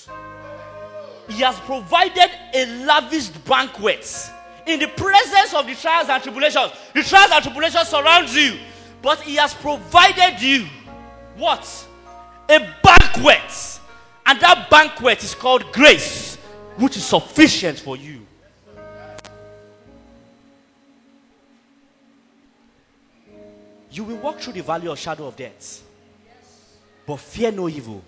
He 1.28 1.42
has 1.42 1.58
provided 1.60 2.30
a 2.54 2.84
lavish 2.84 3.28
banquet 3.28 4.30
in 4.66 4.80
the 4.80 4.88
presence 4.88 5.54
of 5.54 5.66
the 5.66 5.74
trials 5.74 6.08
and 6.08 6.22
tribulations. 6.22 6.72
The 6.94 7.02
trials 7.02 7.30
and 7.32 7.42
tribulations 7.42 7.88
surround 7.88 8.28
you, 8.30 8.58
but 9.00 9.20
he 9.20 9.36
has 9.36 9.54
provided 9.54 10.40
you 10.40 10.66
what? 11.36 11.86
A 12.48 12.58
banquet. 12.82 13.80
And 14.26 14.40
that 14.40 14.68
banquet 14.70 15.22
is 15.24 15.34
called 15.34 15.72
grace, 15.72 16.36
which 16.76 16.96
is 16.96 17.04
sufficient 17.04 17.78
for 17.78 17.96
you. 17.96 18.20
You 23.90 24.04
will 24.04 24.16
walk 24.16 24.40
through 24.40 24.54
the 24.54 24.62
valley 24.62 24.88
of 24.88 24.98
shadow 24.98 25.26
of 25.26 25.36
death. 25.36 25.82
But 27.06 27.18
fear 27.18 27.50
no 27.52 27.68
evil. 27.68 28.02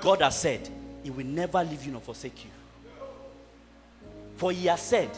God 0.00 0.20
has 0.22 0.38
said, 0.38 0.68
He 1.02 1.10
will 1.10 1.26
never 1.26 1.62
leave 1.64 1.84
you 1.84 1.92
nor 1.92 2.00
forsake 2.00 2.44
you. 2.44 2.50
For 4.36 4.52
He 4.52 4.66
has 4.66 4.80
said, 4.80 5.10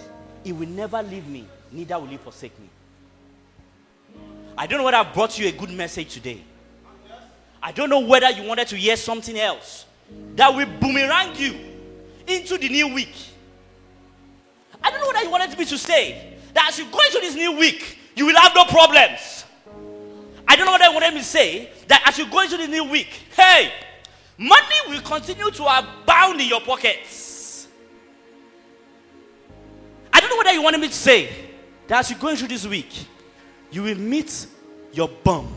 He 0.45 0.53
will 0.53 0.69
never 0.69 1.03
leave 1.03 1.27
me, 1.27 1.47
neither 1.71 1.99
will 1.99 2.07
He 2.07 2.17
forsake 2.17 2.59
me. 2.59 2.69
I 4.57 4.67
don't 4.67 4.79
know 4.79 4.85
whether 4.85 4.99
I 4.99 5.13
brought 5.13 5.39
you 5.39 5.49
a 5.49 5.53
good 5.53 5.71
message 5.71 6.13
today. 6.15 6.43
I 7.63 7.73
don't 7.73 7.89
know 7.89 8.01
whether 8.01 8.29
you 8.31 8.43
wanted 8.43 8.69
to 8.69 8.77
hear 8.77 8.97
something 8.97 9.39
else 9.39 9.87
that 10.37 10.55
will 10.55 10.67
boomerang 10.81 11.35
you 11.37 11.55
into 12.27 12.59
the 12.59 12.69
new 12.69 12.93
week. 12.93 13.15
I 14.83 14.91
don't 14.91 15.01
know 15.01 15.07
whether 15.09 15.23
you 15.25 15.31
wanted 15.31 15.57
me 15.57 15.65
to 15.67 15.79
say 15.79 16.35
that 16.55 16.69
as 16.69 16.79
you 16.79 16.85
go 16.91 16.99
into 17.07 17.21
this 17.21 17.35
new 17.35 17.57
week, 17.57 17.99
you 18.17 18.27
will 18.27 18.37
have 18.37 18.53
no 18.55 18.65
problems. 18.65 19.45
I 20.47 20.57
don't 20.57 20.67
know 20.67 20.73
what 20.73 20.83
I 20.83 20.89
wanted 20.93 21.15
me 21.15 21.21
to 21.21 21.27
say 21.27 21.71
that 21.89 22.03
as 22.07 22.19
you 22.19 22.29
go 22.31 22.43
into 22.43 22.57
the 22.57 22.67
new 22.67 22.85
week, 22.85 23.09
hey, 23.37 23.73
money 24.39 24.77
will 24.89 25.01
continue 25.03 25.51
to 25.51 25.65
abound 25.65 26.41
in 26.41 26.49
your 26.49 26.61
pockets. 26.61 27.69
I 30.13 30.21
don't 30.21 30.31
know 30.31 30.37
whether 30.37 30.53
you 30.53 30.63
wanted 30.63 30.81
me 30.81 30.89
to 30.89 30.95
say 30.95 31.29
that 31.87 32.01
as 32.01 32.11
you 32.11 32.17
go 32.17 32.29
into 32.29 32.47
this 32.47 32.67
week, 32.67 33.07
you 33.71 33.83
will 33.83 33.99
meet 33.99 34.47
your 34.93 35.09
bump, 35.09 35.51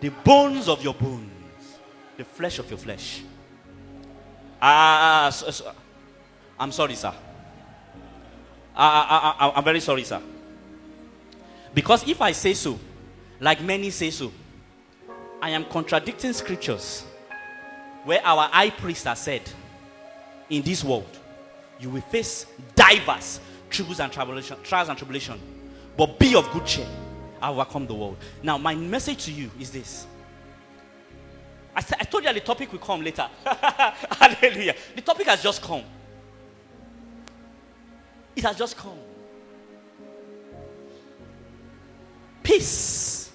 the 0.00 0.08
bones 0.08 0.68
of 0.68 0.82
your 0.82 0.94
bones, 0.94 1.78
the 2.16 2.24
flesh 2.24 2.58
of 2.58 2.68
your 2.70 2.78
flesh. 2.78 3.22
Ah, 4.62 5.26
uh, 5.26 5.30
so, 5.30 5.50
so, 5.50 5.72
I'm 6.58 6.72
sorry, 6.72 6.94
sir. 6.94 7.12
I, 8.74 9.34
I, 9.38 9.46
I, 9.46 9.52
I'm 9.56 9.64
very 9.64 9.80
sorry, 9.80 10.04
sir. 10.04 10.20
Because 11.74 12.06
if 12.08 12.20
I 12.20 12.32
say 12.32 12.54
so, 12.54 12.78
like 13.38 13.62
many 13.62 13.90
say 13.90 14.10
so, 14.10 14.32
I 15.40 15.50
am 15.50 15.64
contradicting 15.64 16.32
scriptures 16.32 17.04
where 18.04 18.20
our 18.24 18.48
high 18.48 18.70
priest 18.70 19.04
has 19.04 19.18
said, 19.20 19.42
in 20.48 20.62
this 20.62 20.82
world, 20.82 21.18
you 21.78 21.90
will 21.90 22.00
face 22.02 22.46
diverse 22.74 23.40
troubles 23.70 24.00
and 24.00 24.12
tribulation, 24.12 24.56
trials 24.62 24.88
and 24.88 24.98
tribulation, 24.98 25.40
but 25.96 26.18
be 26.18 26.34
of 26.34 26.50
good 26.52 26.66
cheer. 26.66 26.86
I 27.40 27.50
overcome 27.50 27.86
the 27.86 27.94
world. 27.94 28.16
Now, 28.42 28.58
my 28.58 28.74
message 28.74 29.24
to 29.24 29.32
you 29.32 29.50
is 29.58 29.70
this. 29.70 30.06
I, 31.74 31.82
I 32.00 32.04
told 32.04 32.24
you 32.24 32.32
the 32.32 32.40
topic 32.40 32.70
will 32.72 32.80
come 32.80 33.02
later. 33.02 33.28
Hallelujah. 33.44 34.74
The 34.94 35.00
topic 35.02 35.26
has 35.26 35.42
just 35.42 35.62
come. 35.62 35.84
It 38.36 38.44
has 38.44 38.56
just 38.56 38.76
come. 38.76 38.98
Peace 42.42 43.30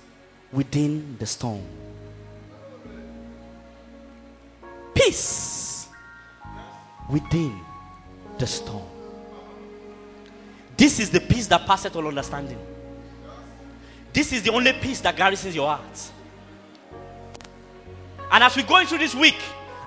within 0.51 1.15
the 1.17 1.25
storm. 1.25 1.63
Peace 4.95 5.89
within 7.09 7.59
the 8.39 8.47
storm. 8.47 8.83
This 10.77 10.99
is 10.99 11.09
the 11.09 11.19
peace 11.21 11.47
that 11.47 11.65
passeth 11.65 11.95
all 11.95 12.07
understanding. 12.07 12.57
This 14.11 14.33
is 14.33 14.41
the 14.43 14.51
only 14.51 14.73
peace 14.73 15.01
that 15.01 15.15
garrisons 15.15 15.55
your 15.55 15.67
heart. 15.67 16.11
And 18.31 18.43
as 18.43 18.55
we 18.55 18.63
go 18.63 18.77
into 18.77 18.97
this 18.97 19.13
week, 19.13 19.37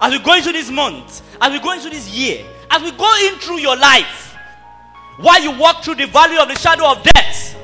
as 0.00 0.12
we 0.12 0.18
go 0.20 0.34
into 0.34 0.52
this 0.52 0.70
month, 0.70 1.22
as 1.40 1.52
we 1.52 1.59
go 1.61 1.72
into 1.72 1.90
this 1.90 2.09
year, 2.09 2.44
as 2.70 2.82
we 2.82 2.92
go 2.92 3.12
in 3.26 3.38
through 3.38 3.59
your 3.59 3.76
life, 3.76 4.36
while 5.18 5.42
you 5.42 5.59
walk 5.59 5.82
through 5.82 5.96
the 5.96 6.06
valley 6.06 6.38
of 6.38 6.48
the 6.48 6.54
shadow 6.54 6.92
of 6.92 7.02
death, 7.02 7.56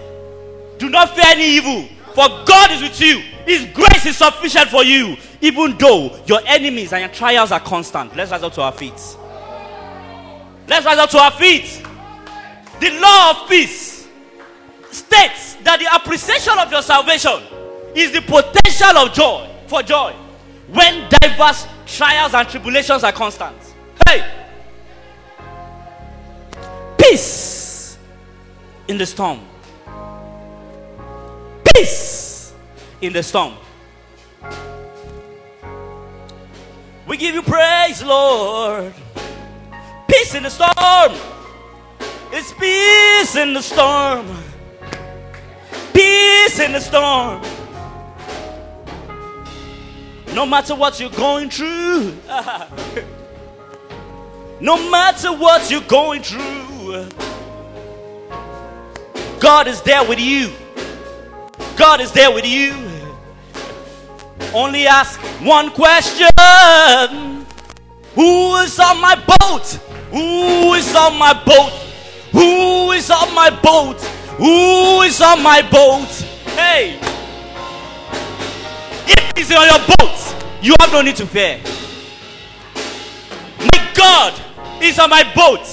do 0.78 0.88
not 0.88 1.14
fear 1.14 1.24
any 1.28 1.45
evil, 1.45 1.88
for 2.14 2.26
God 2.45 2.72
is 2.72 2.82
with 2.82 3.01
you. 3.01 3.22
His 3.47 3.66
grace 3.66 4.07
is 4.07 4.16
sufficient 4.16 4.68
for 4.68 4.84
you, 4.84 5.16
even 5.40 5.76
though 5.78 6.18
your 6.26 6.40
enemies 6.47 6.92
and 6.92 7.01
your 7.01 7.11
trials 7.11 7.53
are 7.53 7.61
constant. 7.61 8.16
Let's 8.16 8.30
rise 8.30 8.42
up 8.42 8.53
to 8.55 8.62
our 8.62 8.72
feet. 8.72 9.16
Let's 10.66 10.86
rise 10.86 10.99
up 10.99 11.11
to 11.11 11.18
our 11.18 11.30
feet. 11.32 11.82
The 12.80 12.90
law 13.01 13.30
of 13.30 13.49
peace 13.49 14.09
states 14.90 15.55
that 15.62 15.78
the 15.78 15.95
appreciation 15.95 16.59
of 16.59 16.70
your 16.70 16.82
salvation 16.82 17.42
is 17.95 18.12
the 18.12 18.22
potential 18.22 18.99
of 18.99 19.12
joy 19.12 19.49
for 19.66 19.82
joy 19.82 20.14
when 20.68 21.09
diverse 21.20 21.66
trials 21.86 22.34
and 22.34 22.49
tribulations 22.49 23.05
are 23.05 23.12
constant. 23.12 23.57
Hey! 24.09 24.24
Peace 26.99 27.99
in 28.88 28.99
the 28.99 29.07
storm. 29.07 29.40
Peace 31.74 32.34
in 33.07 33.12
the 33.12 33.22
storm. 33.22 33.55
We 37.07 37.16
give 37.16 37.34
you 37.34 37.42
praise, 37.42 38.02
Lord. 38.02 38.92
Peace 40.09 40.34
in 40.34 40.42
the 40.42 40.50
storm. 40.50 41.12
It's 42.32 42.52
peace 42.55 43.36
in 43.36 43.55
the 43.55 43.62
storm 43.62 44.26
peace 45.94 46.59
in 46.59 46.72
the 46.72 46.80
storm. 46.80 47.40
No 50.34 50.44
matter 50.44 50.74
what 50.74 51.00
you're 51.00 51.09
going 51.11 51.48
through, 51.48 52.14
no 54.61 54.90
matter 54.90 55.32
what 55.32 55.70
you're 55.70 55.80
going 55.82 56.22
through, 56.22 57.09
God 59.38 59.68
is 59.68 59.80
there 59.82 60.07
with 60.07 60.20
you. 60.20 60.50
God 61.76 62.00
is 62.00 62.11
there 62.12 62.32
with 62.32 62.46
you. 62.46 62.84
Only 64.55 64.86
ask 64.86 65.18
one 65.42 65.70
question 65.70 66.28
Who 68.14 68.57
is 68.59 68.78
on 68.78 69.00
my 69.00 69.16
boat? 69.40 69.66
Who 70.12 70.74
is 70.74 70.94
on 70.94 71.18
my 71.18 71.34
boat? 71.44 71.72
Who 72.30 72.92
is 72.92 73.11
on 73.11 73.34
my 73.34 73.50
boat? 73.50 74.00
Who 74.38 75.02
is 75.02 75.20
on 75.20 75.42
my 75.42 75.61
boat? 75.62 76.09
Hey! 76.55 77.00
If 79.07 79.36
he's 79.36 79.50
on 79.50 79.66
your 79.66 79.96
boat, 79.98 80.34
you 80.62 80.74
have 80.80 80.92
no 80.92 81.02
need 81.02 81.16
to 81.16 81.26
fear. 81.26 81.61
My 83.59 83.92
God 83.94 84.40
is 84.80 85.00
on 85.00 85.11
my 85.11 85.24
boat. 85.34 85.66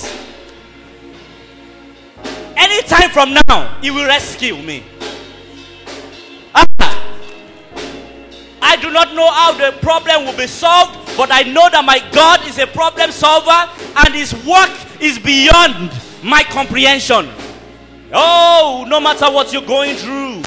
Anytime 2.58 3.12
from 3.12 3.36
now, 3.48 3.78
he 3.80 3.92
will 3.92 4.08
rescue 4.08 4.58
me. 4.58 4.84
I 8.62 8.78
do 8.82 8.92
not 8.92 9.14
know 9.16 9.30
how 9.32 9.54
the 9.54 9.78
problem 9.80 10.26
will 10.26 10.38
be 10.38 10.48
solved, 10.48 11.18
but 11.18 11.32
I 11.32 11.44
know 11.44 11.70
that 11.70 11.84
my 11.84 12.00
God 12.12 12.46
is 12.48 12.58
a 12.58 12.68
problem 12.68 13.12
solver 13.12 13.70
and 13.96 14.14
his 14.14 14.34
work 14.46 14.72
is 15.02 15.18
beyond 15.20 15.92
my 16.24 16.44
comprehension. 16.44 17.30
Oh, 18.14 18.86
no 18.88 19.00
matter 19.00 19.32
what 19.32 19.52
you're 19.52 19.66
going 19.66 19.96
through, 19.96 20.44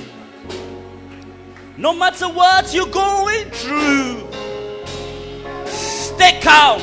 No 1.77 1.93
matter 1.93 2.29
what 2.29 2.73
you're 2.73 2.87
going 2.87 3.51
through, 3.51 4.29
stay 5.67 6.39
calm. 6.41 6.81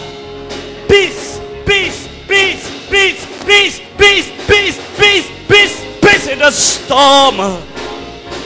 Peace, 0.89 1.39
peace, 1.65 2.09
peace, 2.27 2.67
peace, 2.89 3.25
peace, 3.45 3.79
peace, 3.97 4.29
peace, 4.47 4.97
peace, 4.99 5.31
peace, 5.47 5.85
peace 6.01 6.27
in 6.27 6.39
the 6.39 6.51
storm. 6.51 7.70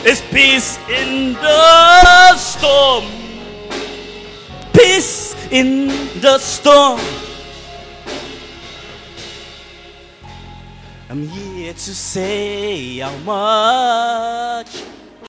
There's 0.05 0.21
peace 0.21 0.77
in 0.87 1.33
the 1.33 2.37
storm. 2.37 3.05
Peace 4.71 5.35
in 5.49 5.87
the 6.21 6.37
storm. 6.37 6.99
I'm 11.09 11.27
here 11.27 11.73
to 11.73 11.95
say 11.95 12.99
how 12.99 13.17
much 13.25 14.83